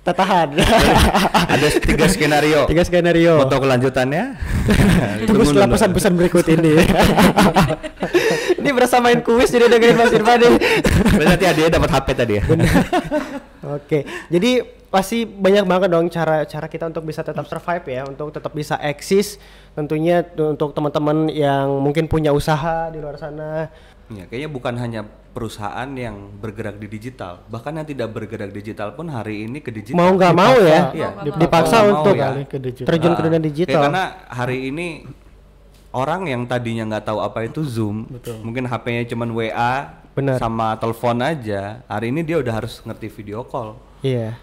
[0.02, 0.58] Tertahan.
[1.46, 2.66] Ada tiga skenario.
[2.66, 3.46] Tiga skenario.
[3.46, 4.34] Foto kelanjutannya.
[5.30, 6.74] Tunggu setelah pesan-pesan berikut ini.
[8.72, 10.56] Ini berasa main kuis jadi dengerin Mas Irfan nih.
[11.20, 12.44] Berarti dia dapat HP tadi ya.
[13.68, 18.32] Oke, jadi pasti banyak banget dong cara cara kita untuk bisa tetap survive ya, untuk
[18.32, 19.36] tetap bisa eksis.
[19.76, 23.68] Tentunya untuk teman-teman yang mungkin punya usaha di luar sana.
[24.12, 29.08] Ya, kayaknya bukan hanya perusahaan yang bergerak di digital, bahkan yang tidak bergerak digital pun
[29.08, 29.96] hari ini ke digital.
[29.96, 32.44] Mau nggak mau ya, Iya, dipaksa nggak untuk mau ya.
[32.44, 32.88] Ke digital.
[32.92, 33.82] terjun ke dunia kayak digital.
[33.88, 34.88] karena hari ini
[35.92, 38.08] orang yang tadinya nggak tahu apa itu Zoom,
[38.44, 39.74] mungkin HP-nya cuman WA
[40.16, 40.40] Benar.
[40.40, 41.84] sama telepon aja.
[41.88, 43.76] Hari ini dia udah harus ngerti video call.
[44.04, 44.36] Iya.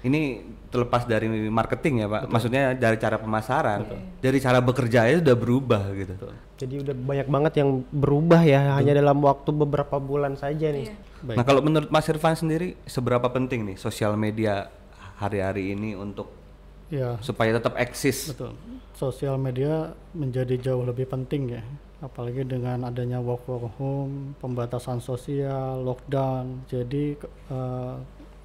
[0.00, 0.40] Ini
[0.72, 3.84] terlepas dari marketing ya Pak, maksudnya dari cara pemasaran,
[4.22, 6.14] dari cara bekerja aja udah berubah gitu.
[6.56, 10.88] Jadi udah banyak banget yang berubah ya hanya dalam waktu beberapa bulan saja nih.
[11.20, 11.36] Baik.
[11.36, 14.72] Nah kalau menurut Mas Irfan sendiri, seberapa penting nih sosial media
[15.20, 16.39] hari-hari ini untuk
[16.90, 18.34] Ya, supaya tetap eksis?
[18.34, 18.52] betul.
[18.98, 21.62] Sosial media menjadi jauh lebih penting ya.
[22.02, 26.66] Apalagi dengan adanya work from home, pembatasan sosial, lockdown.
[26.66, 27.14] Jadi
[27.48, 27.94] eh,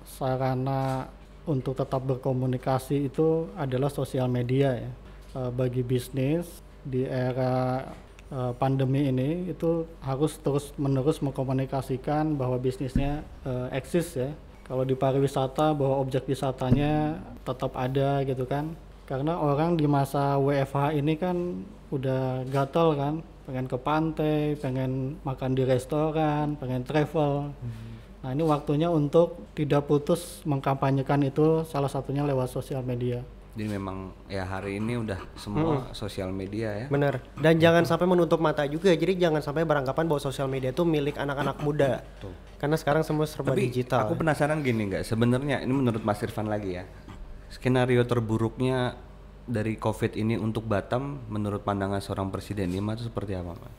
[0.05, 1.09] sarana
[1.49, 4.91] untuk tetap berkomunikasi itu adalah sosial media ya.
[5.35, 6.45] Eh, bagi bisnis
[6.85, 7.81] di era
[8.29, 13.25] eh, pandemi ini itu harus terus menerus mengkomunikasikan bahwa bisnisnya
[13.73, 14.29] eksis ya.
[14.65, 18.73] Kalau di pariwisata bahwa objek wisatanya tetap ada gitu kan.
[19.05, 21.61] Karena orang di masa WFH ini kan
[21.93, 23.13] udah gatel kan,
[23.45, 27.53] pengen ke pantai, pengen makan di restoran, pengen travel.
[28.25, 33.21] Nah, ini waktunya untuk tidak putus mengkampanyekan itu salah satunya lewat sosial media.
[33.55, 36.85] Jadi memang ya hari ini udah semua sosial media ya.
[36.91, 37.23] Bener.
[37.39, 38.91] Dan jangan sampai menutup mata juga.
[38.91, 42.03] Jadi jangan sampai beranggapan bahwa sosial media itu milik anak-anak muda.
[42.59, 44.11] Karena sekarang semua serba Tapi digital.
[44.11, 46.83] aku penasaran gini nggak, sebenarnya ini menurut Mas Irfan lagi ya,
[47.51, 48.95] skenario terburuknya
[49.45, 53.71] dari COVID ini untuk Batam menurut pandangan seorang presiden Lima itu seperti apa, Pak?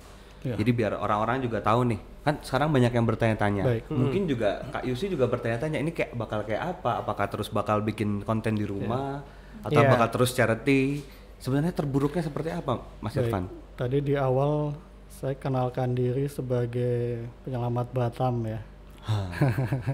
[0.47, 0.55] Ya.
[0.55, 3.65] Jadi biar orang-orang juga tahu nih, kan sekarang banyak yang bertanya-tanya.
[3.67, 3.85] Baik.
[3.91, 7.03] Mungkin juga Kak Yusi juga bertanya-tanya, ini kayak bakal kayak apa?
[7.03, 9.27] Apakah terus bakal bikin konten di rumah
[9.67, 9.91] atau Iya.
[9.91, 11.03] bakal terus charity?
[11.43, 13.27] Sebenarnya terburuknya seperti apa, Mas Baik.
[13.27, 13.45] Irfan?
[13.75, 14.73] Tadi di awal
[15.11, 18.61] saya kenalkan diri sebagai penyelamat Batam ya.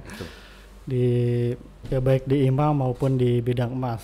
[0.05, 0.25] Itu.
[0.91, 1.07] di
[1.87, 4.03] ya baik di IMA maupun di bidang emas.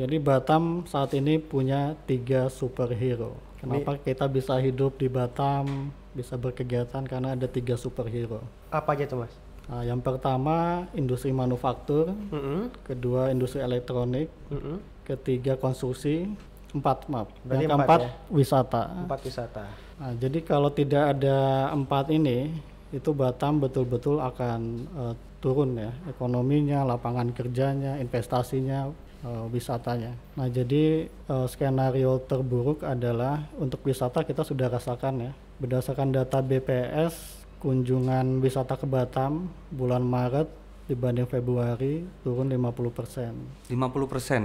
[0.00, 3.36] Jadi Batam saat ini punya tiga superhero.
[3.60, 8.40] Kenapa kita bisa hidup di Batam, bisa berkegiatan karena ada tiga superhero.
[8.72, 9.34] Apa aja tuh mas?
[9.68, 12.72] Nah, yang pertama industri manufaktur, Mm-mm.
[12.80, 14.80] kedua industri elektronik, Mm-mm.
[15.04, 16.32] ketiga konstruksi,
[16.72, 17.28] empat maaf.
[17.44, 18.10] Berarti yang empat keempat ya?
[18.32, 18.82] wisata.
[19.04, 19.64] Tempat wisata.
[20.00, 22.48] Nah, jadi kalau tidak ada empat ini,
[22.88, 24.60] itu Batam betul-betul akan
[24.96, 28.88] eh, turun ya ekonominya, lapangan kerjanya, investasinya,
[29.20, 30.12] eh, wisatanya.
[30.32, 35.32] Nah, jadi eh, skenario terburuk adalah untuk wisata kita sudah rasakan ya.
[35.56, 37.14] Berdasarkan data BPS,
[37.60, 40.48] kunjungan wisata ke Batam bulan Maret
[40.86, 43.68] dibanding Februari turun 50%.
[43.68, 43.70] 50%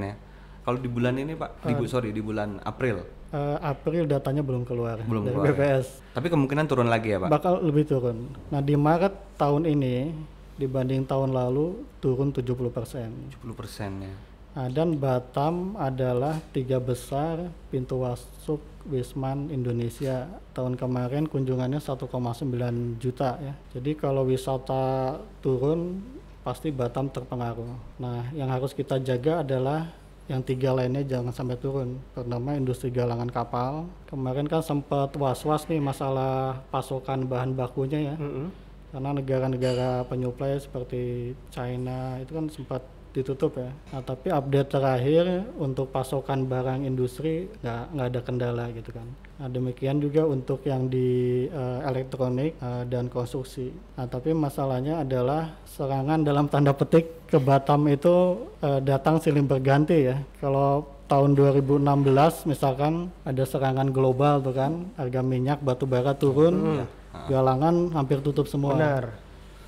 [0.01, 0.15] ya.
[0.61, 4.63] Kalau di bulan ini Pak, di bu- sorry di bulan April, Eh, April datanya belum
[4.63, 5.51] keluar Belum dari keluar ya?
[5.51, 5.87] BPS.
[6.13, 7.27] tapi kemungkinan turun lagi ya Pak.
[7.27, 8.31] bakal lebih turun.
[8.47, 10.13] Nah di Maret tahun ini
[10.55, 13.35] dibanding tahun lalu turun 70%.
[13.35, 14.13] 70% ya.
[14.55, 20.29] Nah, dan Batam adalah tiga besar pintu masuk Wisman Indonesia.
[20.55, 23.53] Tahun kemarin kunjungannya 1,9 juta ya.
[23.75, 25.99] Jadi kalau wisata turun
[26.45, 27.99] pasti Batam terpengaruh.
[27.99, 29.89] Nah yang harus kita jaga adalah
[30.29, 31.97] yang tiga lainnya jangan sampai turun.
[32.13, 33.89] Pertama industri galangan kapal.
[34.05, 38.53] Kemarin kan sempat was-was nih masalah pasokan bahan bakunya ya Mm-mm.
[38.93, 43.71] karena negara-negara penyuplai seperti China itu kan sempat ditutup ya.
[43.95, 49.07] Nah, tapi update terakhir untuk pasokan barang industri nggak nggak ada kendala gitu kan.
[49.39, 53.71] Nah, demikian juga untuk yang di eh, elektronik eh, dan konstruksi.
[53.95, 60.11] Nah, tapi masalahnya adalah serangan dalam tanda petik ke Batam itu eh, datang silih berganti
[60.11, 60.19] ya.
[60.43, 66.83] Kalau tahun 2016 misalkan ada serangan global tuh kan, harga minyak batu bara turun,
[67.31, 68.75] galangan hampir tutup semua.
[68.75, 69.23] Benar.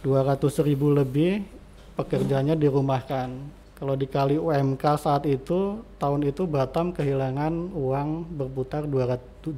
[0.05, 1.56] 200 ribu lebih
[1.97, 3.33] pekerjanya dirumahkan.
[3.77, 9.53] Kalau dikali UMK saat itu, tahun itu Batam kehilangan uang berputar 212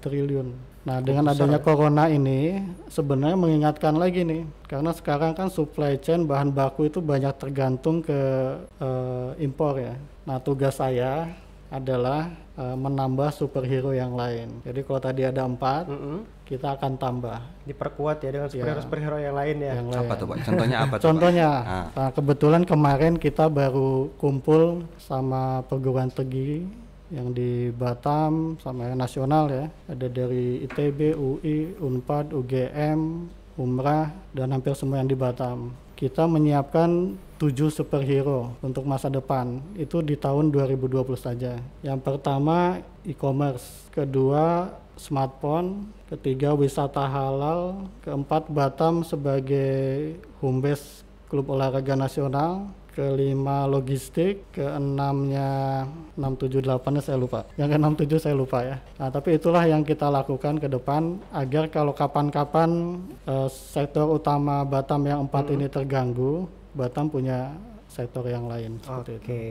[0.00, 0.48] triliun.
[0.88, 6.48] Nah, dengan adanya corona ini sebenarnya mengingatkan lagi nih, karena sekarang kan supply chain bahan
[6.48, 8.20] baku itu banyak tergantung ke
[8.56, 10.00] eh, impor ya.
[10.24, 11.28] Nah, tugas saya
[11.68, 14.48] adalah eh, menambah superhero yang lain.
[14.62, 16.24] Jadi kalau tadi ada empat, Mm-mm.
[16.42, 19.72] kita akan tambah Diperkuat ya dengan superhero-superhero yang lain ya.
[19.76, 20.16] yang Apa lain.
[20.16, 20.36] tuh Pak?
[20.42, 20.98] Contohnya apa tuh?
[20.98, 21.04] Pak?
[21.04, 21.86] Contohnya, Ah.
[21.92, 24.62] nah, kebetulan kemarin kita baru kumpul
[24.96, 26.64] sama perguruan tinggi
[27.08, 29.64] yang di Batam sama yang nasional ya.
[29.86, 35.72] Ada dari ITB, UI, Unpad, UGM, Umrah dan hampir semua yang di Batam.
[35.98, 39.58] Kita menyiapkan tujuh superhero untuk masa depan.
[39.74, 41.58] Itu di tahun 2020 saja.
[41.82, 51.98] Yang pertama e-commerce, kedua smartphone, ketiga wisata halal, keempat Batam sebagai home base klub olahraga
[51.98, 55.86] nasional, kelima logistik, keenamnya
[56.18, 57.46] 678 nya saya lupa.
[57.54, 58.82] Yang keenam tujuh saya lupa ya.
[58.98, 65.06] Nah, tapi itulah yang kita lakukan ke depan agar kalau kapan-kapan eh, sektor utama Batam
[65.06, 67.54] yang empat ini terganggu, Batam punya
[67.86, 69.22] sektor yang lain seperti itu.
[69.22, 69.42] Oke,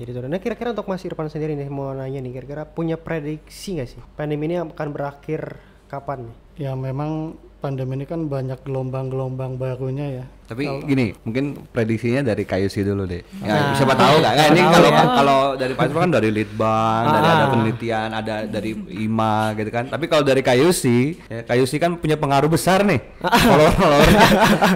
[0.00, 0.18] jadi itu.
[0.24, 4.00] Nah kira-kira untuk Mas Irfan sendiri nih mau nanya nih, kira-kira punya prediksi nggak sih
[4.18, 6.36] pandemi ini akan berakhir kapan nih?
[6.68, 10.24] Ya memang pandemi ini kan banyak gelombang-gelombang barunya ya.
[10.44, 13.24] Tapi gini, mungkin prediksinya dari KUC dulu deh.
[13.40, 14.34] Ya, Nah, siapa tahu nggak?
[14.36, 15.04] Nah, ini kalau ya.
[15.08, 17.32] kalau dari Pak kan dari Litbang, dari Ah.
[17.32, 19.88] ada penelitian, ada dari IMA gitu kan.
[19.88, 20.84] Tapi kalau dari KUC,
[21.24, 23.00] ya, KUC kan punya pengaruh besar nih.
[23.48, 24.20] Follower-followernya.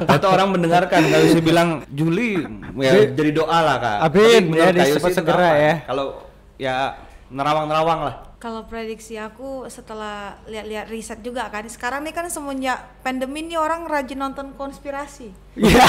[0.09, 2.40] Atau orang mendengarkan KUC bilang Juli
[2.81, 3.98] ya jadi doa lah kak.
[4.09, 5.61] Amin, Tapi ya, cepat itu segera apa?
[5.61, 5.74] ya.
[5.85, 6.07] Kalau
[6.57, 6.74] ya
[7.29, 8.16] nerawang-nerawang lah.
[8.38, 13.90] Kalau prediksi aku setelah lihat-lihat riset juga kan, sekarang nih kan semenjak pandemi ini orang
[13.90, 15.35] rajin nonton konspirasi.
[15.59, 15.87] Iya.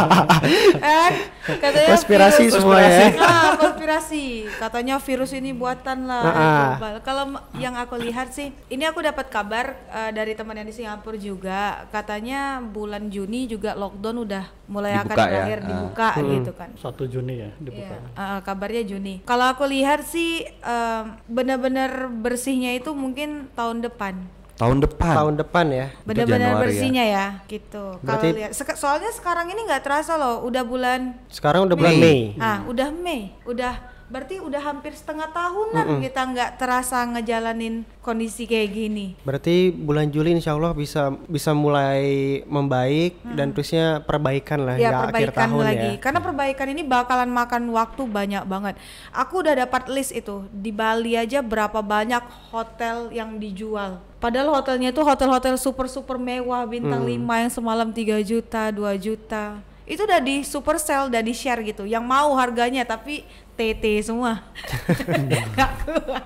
[0.80, 1.12] kan
[1.58, 3.10] katanya Konspirasi virus- semua ya.
[3.16, 4.24] Ah, konspirasi
[4.56, 6.68] katanya virus ini buatan lah Ah, ah.
[6.72, 6.94] global.
[7.02, 7.24] kalau
[7.56, 11.60] yang aku lihat sih ini aku dapat kabar eh, dari teman yang di Singapura juga
[11.90, 15.66] katanya bulan Juni juga lockdown udah mulai akan Dibuka ya, berakhir ah.
[15.66, 17.94] dibuka gitu kan 1 Juni ya dibuka.
[17.96, 19.14] Iya, eh, kabarnya Juni.
[19.22, 24.14] Kalau aku lihat sih em, benar-benar bersihnya itu mungkin tahun depan.
[24.60, 25.14] Tahun depan.
[25.16, 25.86] Tahun depan ya.
[26.04, 26.60] Benar-benar ya.
[26.60, 27.96] bersihnya ya, gitu.
[28.04, 32.36] Kalau lihat soalnya sekarang ini nggak terasa loh, udah bulan Sekarang udah bulan Mei.
[32.36, 38.70] Ah, udah Mei, udah berarti udah hampir setengah tahunan kita nggak terasa ngejalanin kondisi kayak
[38.74, 39.06] gini.
[39.22, 45.30] Berarti bulan Juli insya Allah bisa bisa mulai membaik dan terusnya perbaikan lah ya akhir
[45.30, 45.90] perbaikan tahun lagi.
[45.94, 46.02] ya.
[46.02, 48.74] karena perbaikan ini bakalan makan waktu banyak banget.
[49.14, 50.42] Aku udah dapat list itu.
[50.50, 54.02] Di Bali aja berapa banyak hotel yang dijual.
[54.20, 56.68] Padahal hotelnya itu hotel-hotel super super mewah.
[56.68, 61.34] Bintang 5 yang semalam 3 juta 2 juta itu udah di super sell udah di
[61.34, 63.26] share gitu yang mau harganya tapi
[63.58, 64.40] TT semua
[65.52, 66.24] Nggak kuat.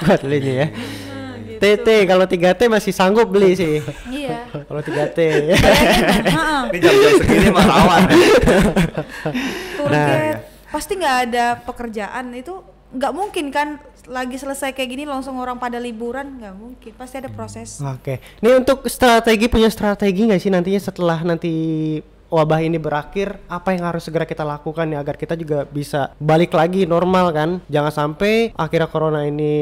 [0.00, 0.68] Kuat belinya ya.
[1.14, 1.60] Nah, gitu.
[1.60, 3.82] TT kalau 3T masih sanggup beli sih.
[4.10, 5.18] iya Kalau 3T.
[5.54, 6.62] Heeh.
[6.70, 8.02] Ini jam-jam segini mah rawan.
[9.78, 10.40] tour Nah, guide
[10.74, 12.58] pasti nggak ada pekerjaan itu
[12.94, 13.78] nggak mungkin kan
[14.10, 18.18] lagi selesai kayak gini langsung orang pada liburan nggak mungkin pasti ada proses Oke.
[18.42, 21.54] Ini untuk strategi punya strategi nggak sih nantinya setelah nanti
[22.32, 26.54] wabah ini berakhir apa yang harus segera kita lakukan ya agar kita juga bisa balik
[26.54, 27.50] lagi normal kan?
[27.68, 29.54] Jangan sampai akhirnya corona ini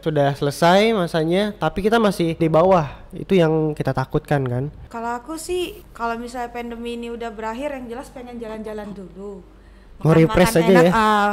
[0.00, 2.88] sudah selesai masanya tapi kita masih di bawah.
[3.12, 4.64] Itu yang kita takutkan kan?
[4.88, 9.42] Kalau aku sih kalau misalnya pandemi ini udah berakhir yang jelas pengen jalan-jalan dulu.
[10.02, 10.90] Mau refresh aja enak, ya?
[10.90, 11.32] ah,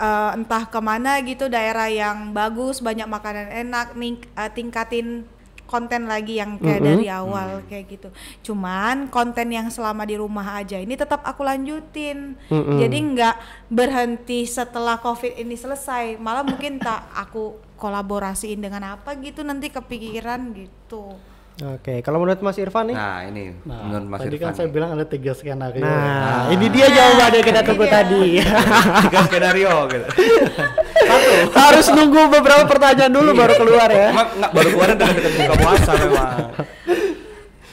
[0.00, 5.28] ah, entah ke mana gitu daerah yang bagus banyak makanan enak ning, ah, tingkatin
[5.68, 6.88] konten lagi yang kayak Mm-mm.
[6.96, 8.08] dari awal kayak gitu
[8.50, 12.80] cuman konten yang selama di rumah aja ini tetap aku lanjutin Mm-mm.
[12.80, 13.36] jadi nggak
[13.68, 20.56] berhenti setelah covid ini selesai malah mungkin tak aku kolaborasiin dengan apa gitu nanti kepikiran
[20.56, 21.14] gitu
[21.60, 24.64] oke kalau menurut Mas Irfan nih Nah ini Nah, menurut Mas tadi Irfan kan saya
[24.64, 24.72] nih.
[24.72, 25.82] bilang ada tiga skenario.
[25.82, 27.92] nah ini dia jawaban yang kita tunggu Iya.
[27.92, 28.22] tadi
[29.04, 30.06] tiga skenario gitu.
[31.52, 35.54] harus nunggu beberapa pertanyaan dulu baru keluar ya Emang nggak baru keluar dengan dekat buka
[35.56, 36.36] puasa memang.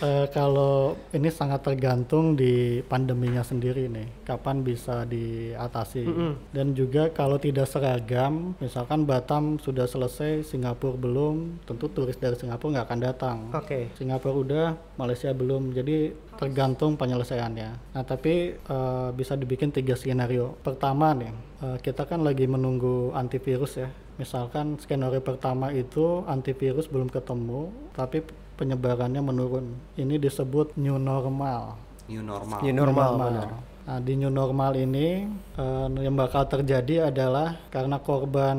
[0.04, 6.04] Eh, kalau ini sangat tergantung di pandeminya sendiri nih, kapan bisa diatasi.
[6.52, 12.76] Dan juga kalau tidak seragam, misalkan Batam sudah selesai, Singapura belum, tentu turis dari Singapura
[12.76, 13.38] nggak akan datang.
[13.56, 14.68] oke Singapura udah,
[15.00, 17.96] Malaysia belum, jadi tergantung penyelesaiannya.
[17.96, 20.60] Nah tapi eh, bisa dibikin tiga skenario.
[20.60, 21.32] Pertama nih,
[21.64, 23.88] eh, kita kan lagi menunggu antivirus ya.
[24.20, 28.24] Misalkan skenario pertama itu antivirus belum ketemu, tapi
[28.56, 29.76] penyebarannya menurun.
[30.00, 31.76] Ini disebut new normal.
[32.08, 32.60] New normal.
[32.64, 33.50] New normal, benar.
[33.86, 35.30] Nah, di new normal ini
[35.62, 38.58] eh, yang bakal terjadi adalah karena korban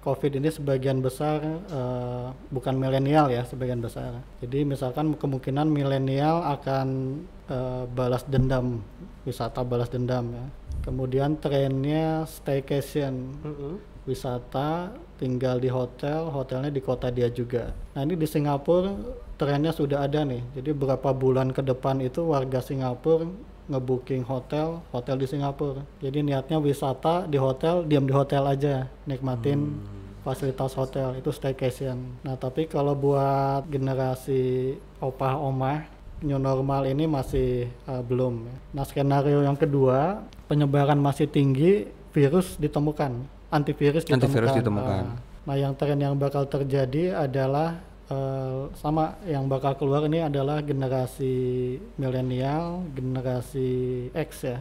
[0.00, 4.22] COVID ini sebagian besar eh, bukan milenial ya, sebagian besar.
[4.40, 8.80] Jadi misalkan kemungkinan milenial akan eh, balas dendam,
[9.28, 10.46] wisata balas dendam ya.
[10.86, 13.34] Kemudian trennya staycation.
[13.42, 13.95] Mm-mm.
[14.06, 17.74] Wisata, tinggal di hotel, hotelnya di kota dia juga.
[17.92, 18.94] Nah ini di Singapura
[19.36, 20.40] trennya sudah ada nih.
[20.56, 23.28] Jadi beberapa bulan ke depan itu warga Singapura
[23.66, 25.82] ngebooking hotel, hotel di Singapura.
[25.98, 29.82] Jadi niatnya wisata di hotel, diam di hotel aja, nikmatin
[30.22, 32.18] fasilitas hotel itu staycation.
[32.22, 35.86] Nah tapi kalau buat generasi opah omah
[36.24, 38.46] new normal ini masih uh, belum.
[38.74, 44.22] Nah skenario yang kedua penyebaran masih tinggi, virus ditemukan, antivirus ditemukan.
[44.22, 45.02] Antivirus ditemukan.
[45.04, 47.78] Uh, nah yang tren yang bakal terjadi adalah
[48.10, 54.58] uh, sama yang bakal keluar ini adalah generasi milenial, generasi X ya.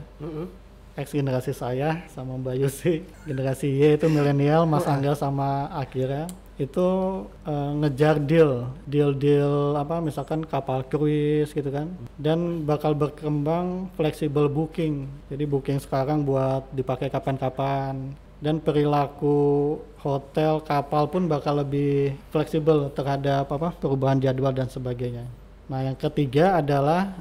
[0.96, 6.24] X generasi saya sama Mbak Yusi, generasi Y itu milenial, Mas Angga sama Akira
[6.56, 6.88] itu
[7.44, 15.12] eh, ngejar deal, deal-deal apa misalkan kapal cruise gitu kan, dan bakal berkembang flexible booking.
[15.28, 23.50] Jadi booking sekarang buat dipakai kapan-kapan dan perilaku hotel kapal pun bakal lebih fleksibel terhadap
[23.50, 25.26] apa perubahan jadwal dan sebagainya.
[25.66, 27.16] Nah yang ketiga adalah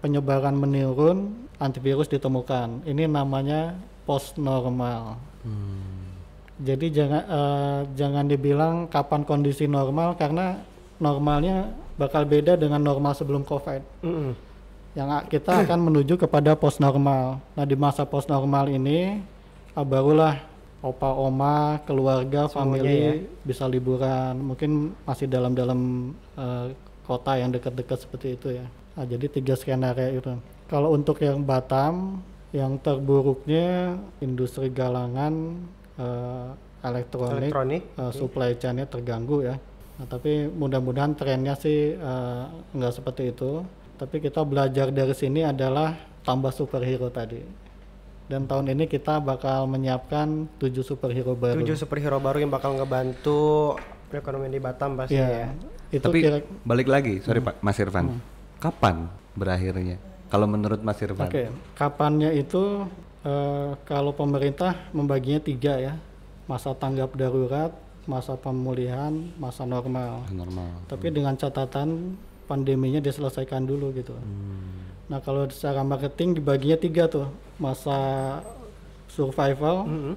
[0.00, 2.88] penyebaran menurun, antivirus ditemukan.
[2.88, 3.76] Ini namanya
[4.08, 5.20] post normal.
[6.60, 10.60] Jadi jangan eh, jangan dibilang kapan kondisi normal karena
[11.00, 14.04] normalnya bakal beda dengan normal sebelum COVID.
[14.04, 14.32] Mm-mm.
[14.96, 17.40] Yang a- kita akan menuju kepada post normal.
[17.56, 19.20] Nah di masa post normal ini
[19.76, 20.40] ah, barulah
[20.80, 23.12] opa oma keluarga Semuanya family ya.
[23.44, 24.34] bisa liburan.
[24.40, 25.80] Mungkin masih dalam-dalam
[26.36, 26.66] eh,
[27.04, 28.66] kota yang dekat-dekat seperti itu ya.
[28.96, 30.32] Nah, jadi tiga skenario itu.
[30.68, 35.60] Kalau untuk yang Batam yang terburuknya industri galangan
[36.00, 36.48] eh,
[36.80, 37.82] elektronik, Elektronik.
[38.00, 39.56] eh, supply chainnya terganggu ya.
[40.00, 43.60] Nah, tapi mudah-mudahan trennya sih eh, nggak seperti itu.
[44.00, 45.92] Tapi kita belajar dari sini adalah
[46.24, 47.68] tambah superhero tadi
[48.30, 53.74] dan tahun ini kita bakal menyiapkan tujuh superhero baru Tujuh superhero baru yang bakal ngebantu
[54.06, 55.48] perekonomian di Batam pasti ya ya.
[55.90, 58.22] itu Tapi kira balik lagi, sorry Pak Mas Irfan.
[58.62, 59.98] Kapan berakhirnya?
[60.30, 61.26] Kalau menurut Mas Irfan?
[61.26, 62.86] Oke, kapannya itu
[63.26, 65.94] eh, kalau pemerintah membaginya tiga ya,
[66.46, 67.74] masa tanggap darurat,
[68.06, 69.10] masa pemulihan,
[69.42, 70.22] masa normal.
[70.30, 70.86] Normal.
[70.86, 72.14] Tapi dengan catatan
[72.46, 74.14] pandeminya diselesaikan dulu gitu.
[75.10, 77.26] Nah kalau secara marketing dibaginya tiga tuh,
[77.60, 77.98] masa
[79.06, 80.14] survival, Mm-mm.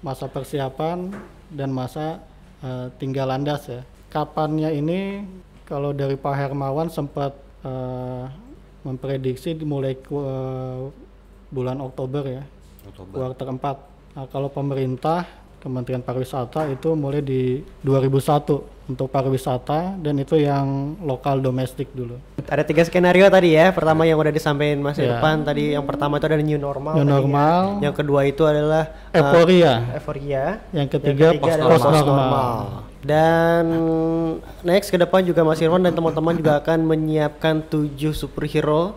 [0.00, 1.10] masa persiapan,
[1.50, 2.22] dan masa
[2.62, 3.82] eh, tinggal landas ya.
[4.08, 5.26] Kapannya ini
[5.66, 7.34] kalau dari Pak Hermawan sempat
[7.66, 8.24] eh,
[8.86, 10.80] memprediksi dimulai ku- eh,
[11.50, 12.42] bulan Oktober ya,
[12.86, 13.14] Oktober.
[13.18, 13.76] kuartal keempat.
[14.10, 15.26] Nah, kalau pemerintah
[15.60, 22.18] Kementerian Pariwisata itu mulai di 2001 untuk pariwisata dan itu yang lokal domestik dulu.
[22.42, 23.70] Ada tiga skenario tadi ya.
[23.70, 25.16] Pertama yang udah disampaikan Mas Ya.
[25.16, 26.98] Irfan tadi yang pertama itu ada new normal.
[26.98, 27.12] New ya.
[27.14, 29.72] normal, Yang kedua itu adalah uh, euforia.
[29.94, 30.44] euforia.
[30.74, 32.56] Yang ketiga, adalah post normal.
[33.00, 33.64] Dan
[34.60, 38.92] next ke depan juga Mas Irwan dan teman-teman juga akan menyiapkan tujuh superhero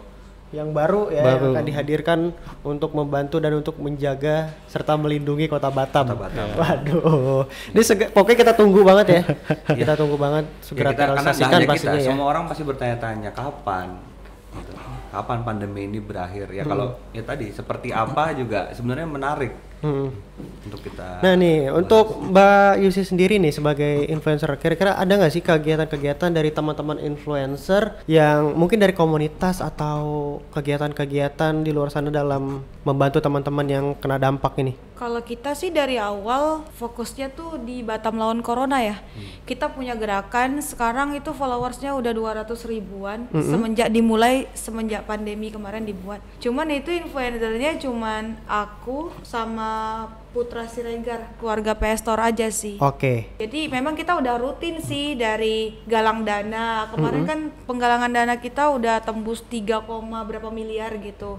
[0.54, 1.50] yang baru ya yang Baru.
[1.58, 2.20] akan dihadirkan
[2.62, 6.14] untuk membantu dan untuk menjaga serta melindungi kota Batam.
[6.62, 9.22] Waduh, ini sege- pokoknya kita tunggu banget ya.
[9.82, 12.08] kita tunggu banget Ya, segera kita, karena nggak terrealisasikan hanya kita, pastinya ya.
[12.14, 13.88] semua orang pasti bertanya-tanya kapan,
[14.54, 14.72] gitu.
[15.10, 16.48] kapan pandemi ini berakhir.
[16.54, 19.52] Ya kalau ya tadi seperti apa juga sebenarnya menarik
[19.84, 20.16] Hmm.
[20.64, 21.20] untuk kita.
[21.20, 26.56] Nah nih, untuk Mbak Yusi sendiri nih sebagai influencer, kira-kira ada nggak sih kegiatan-kegiatan dari
[26.56, 33.86] teman-teman influencer yang mungkin dari komunitas atau kegiatan-kegiatan di luar sana dalam membantu teman-teman yang
[34.00, 34.74] kena dampak ini?
[34.96, 39.04] Kalau kita sih dari awal fokusnya tuh di Batam lawan Corona ya.
[39.44, 46.24] Kita punya gerakan sekarang itu followersnya udah 200 ribuan semenjak dimulai semenjak pandemi kemarin dibuat.
[46.40, 49.73] Cuman itu influencernya cuman aku sama
[50.34, 52.82] Putra Siregar keluarga Pestor aja sih.
[52.82, 56.90] Oke, Jadi memang kita udah rutin sih dari galang dana.
[56.90, 61.38] Kemarin kan penggalangan dana kita udah tembus 3, koma berapa miliar gitu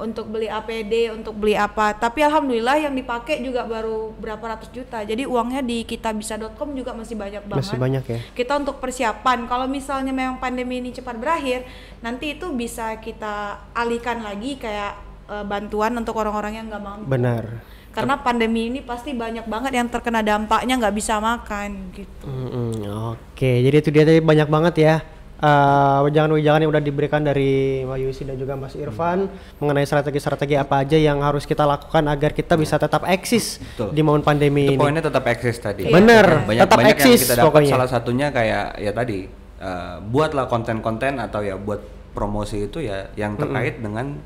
[0.00, 1.94] untuk beli APD, untuk beli apa.
[1.94, 5.06] Tapi alhamdulillah yang dipakai juga baru berapa ratus juta.
[5.06, 7.62] Jadi uangnya di kitabisa.com juga masih banyak banget.
[7.62, 8.18] masih banyak ya.
[8.34, 11.62] Kita untuk persiapan kalau misalnya memang pandemi ini cepat berakhir,
[12.02, 14.92] nanti itu bisa kita alihkan lagi kayak
[15.28, 17.44] eh, bantuan untuk orang-orang yang nggak mampu Benar.
[17.92, 22.24] Karena pandemi ini pasti banyak banget yang terkena dampaknya nggak bisa makan gitu.
[22.24, 22.80] Mm-mm,
[23.12, 24.96] Oke, jadi itu dia tadi banyak banget ya.
[25.42, 29.26] eh, wejangan-wejangan yang udah diberikan dari Mbak Yusi dan juga Mas Irfan
[29.58, 33.90] mengenai strategi-strategi apa aja yang harus kita lakukan agar kita bisa tetap eksis Betul.
[33.90, 34.80] di momen pandemi itu ini.
[34.80, 35.90] poinnya tetap eksis tadi.
[35.90, 35.98] Iya.
[35.98, 37.72] Bener, banyak tetap banyak eksis yang kita dapat pokoknya.
[37.74, 39.18] salah satunya kayak ya tadi
[39.58, 41.82] eh, buatlah konten-konten atau ya buat
[42.14, 44.22] promosi itu ya yang terkait dengan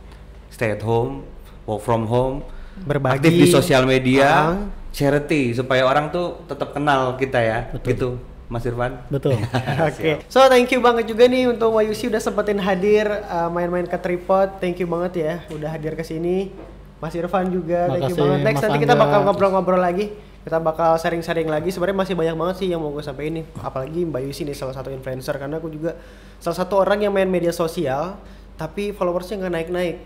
[0.52, 1.24] stay at home,
[1.64, 2.44] work from home,
[2.78, 3.16] Berbagi.
[3.18, 4.56] aktif di sosial media, Ah.
[4.90, 7.58] charity supaya orang tuh tetap kenal kita ya.
[7.78, 9.00] Gitu, Mas Irfan.
[9.06, 9.36] Betul.
[9.88, 13.96] Oke, so thank you banget juga nih untuk Wayusi udah sempetin hadir uh, main-main ke
[13.96, 14.58] Tripod.
[14.58, 16.52] Thank you banget ya udah hadir ke sini.
[16.96, 18.38] Mas Irfan juga, thank you Makasih, banget.
[18.42, 20.06] Next Mas nanti kita bakal ngobrol-ngobrol lagi.
[20.40, 21.68] Kita bakal sharing-sharing lagi.
[21.68, 23.44] Sebenarnya masih banyak banget sih yang mau gue sampaikan nih.
[23.58, 25.98] Apalagi Mbak Yusi nih salah satu influencer karena aku juga
[26.38, 28.14] salah satu orang yang main media sosial
[28.56, 29.96] tapi followersnya nggak naik-naik.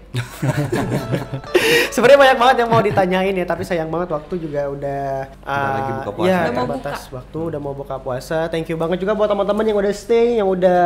[1.95, 5.91] Sebenarnya banyak banget yang mau ditanyain ya, tapi sayang banget waktu juga udah Udah lagi
[5.91, 6.27] uh, buka puasa.
[6.27, 8.39] ya, Udah mau terbatas waktu udah mau buka puasa.
[8.51, 10.83] Thank you banget juga buat teman-teman yang udah stay, yang udah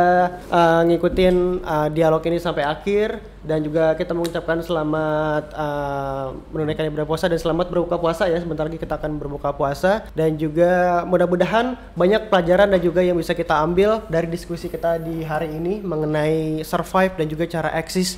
[0.53, 1.35] uh, ngikutin
[1.65, 7.37] uh, dialog ini sampai akhir dan juga kita mengucapkan selamat uh, menunaikan ibadah puasa dan
[7.37, 8.41] selamat berbuka puasa ya.
[8.41, 13.37] Sebentar lagi kita akan berbuka puasa dan juga mudah-mudahan banyak pelajaran dan juga yang bisa
[13.37, 18.17] kita ambil dari diskusi kita di hari ini mengenai survive dan juga cara eksis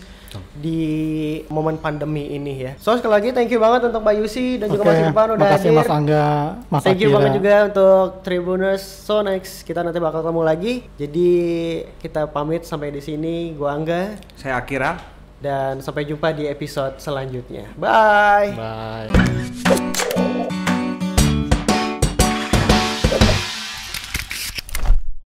[0.55, 0.81] di
[1.47, 2.71] momen pandemi ini ya.
[2.79, 5.39] So sekali lagi thank you banget untuk Mbak Yusi dan juga Oke, Mas Irfan udah
[5.39, 5.79] makasih hadir.
[5.79, 6.27] Mas Angga,
[6.67, 7.15] Mas Thank you Akira.
[7.17, 8.83] banget juga untuk Tribuners.
[8.83, 10.73] So next kita nanti bakal ketemu lagi.
[10.99, 11.31] Jadi
[11.99, 13.55] kita pamit sampai di sini.
[13.57, 15.16] Gua Angga Saya Akira.
[15.37, 17.69] Dan sampai jumpa di episode selanjutnya.
[17.77, 18.57] Bye.
[18.57, 19.86] Bye.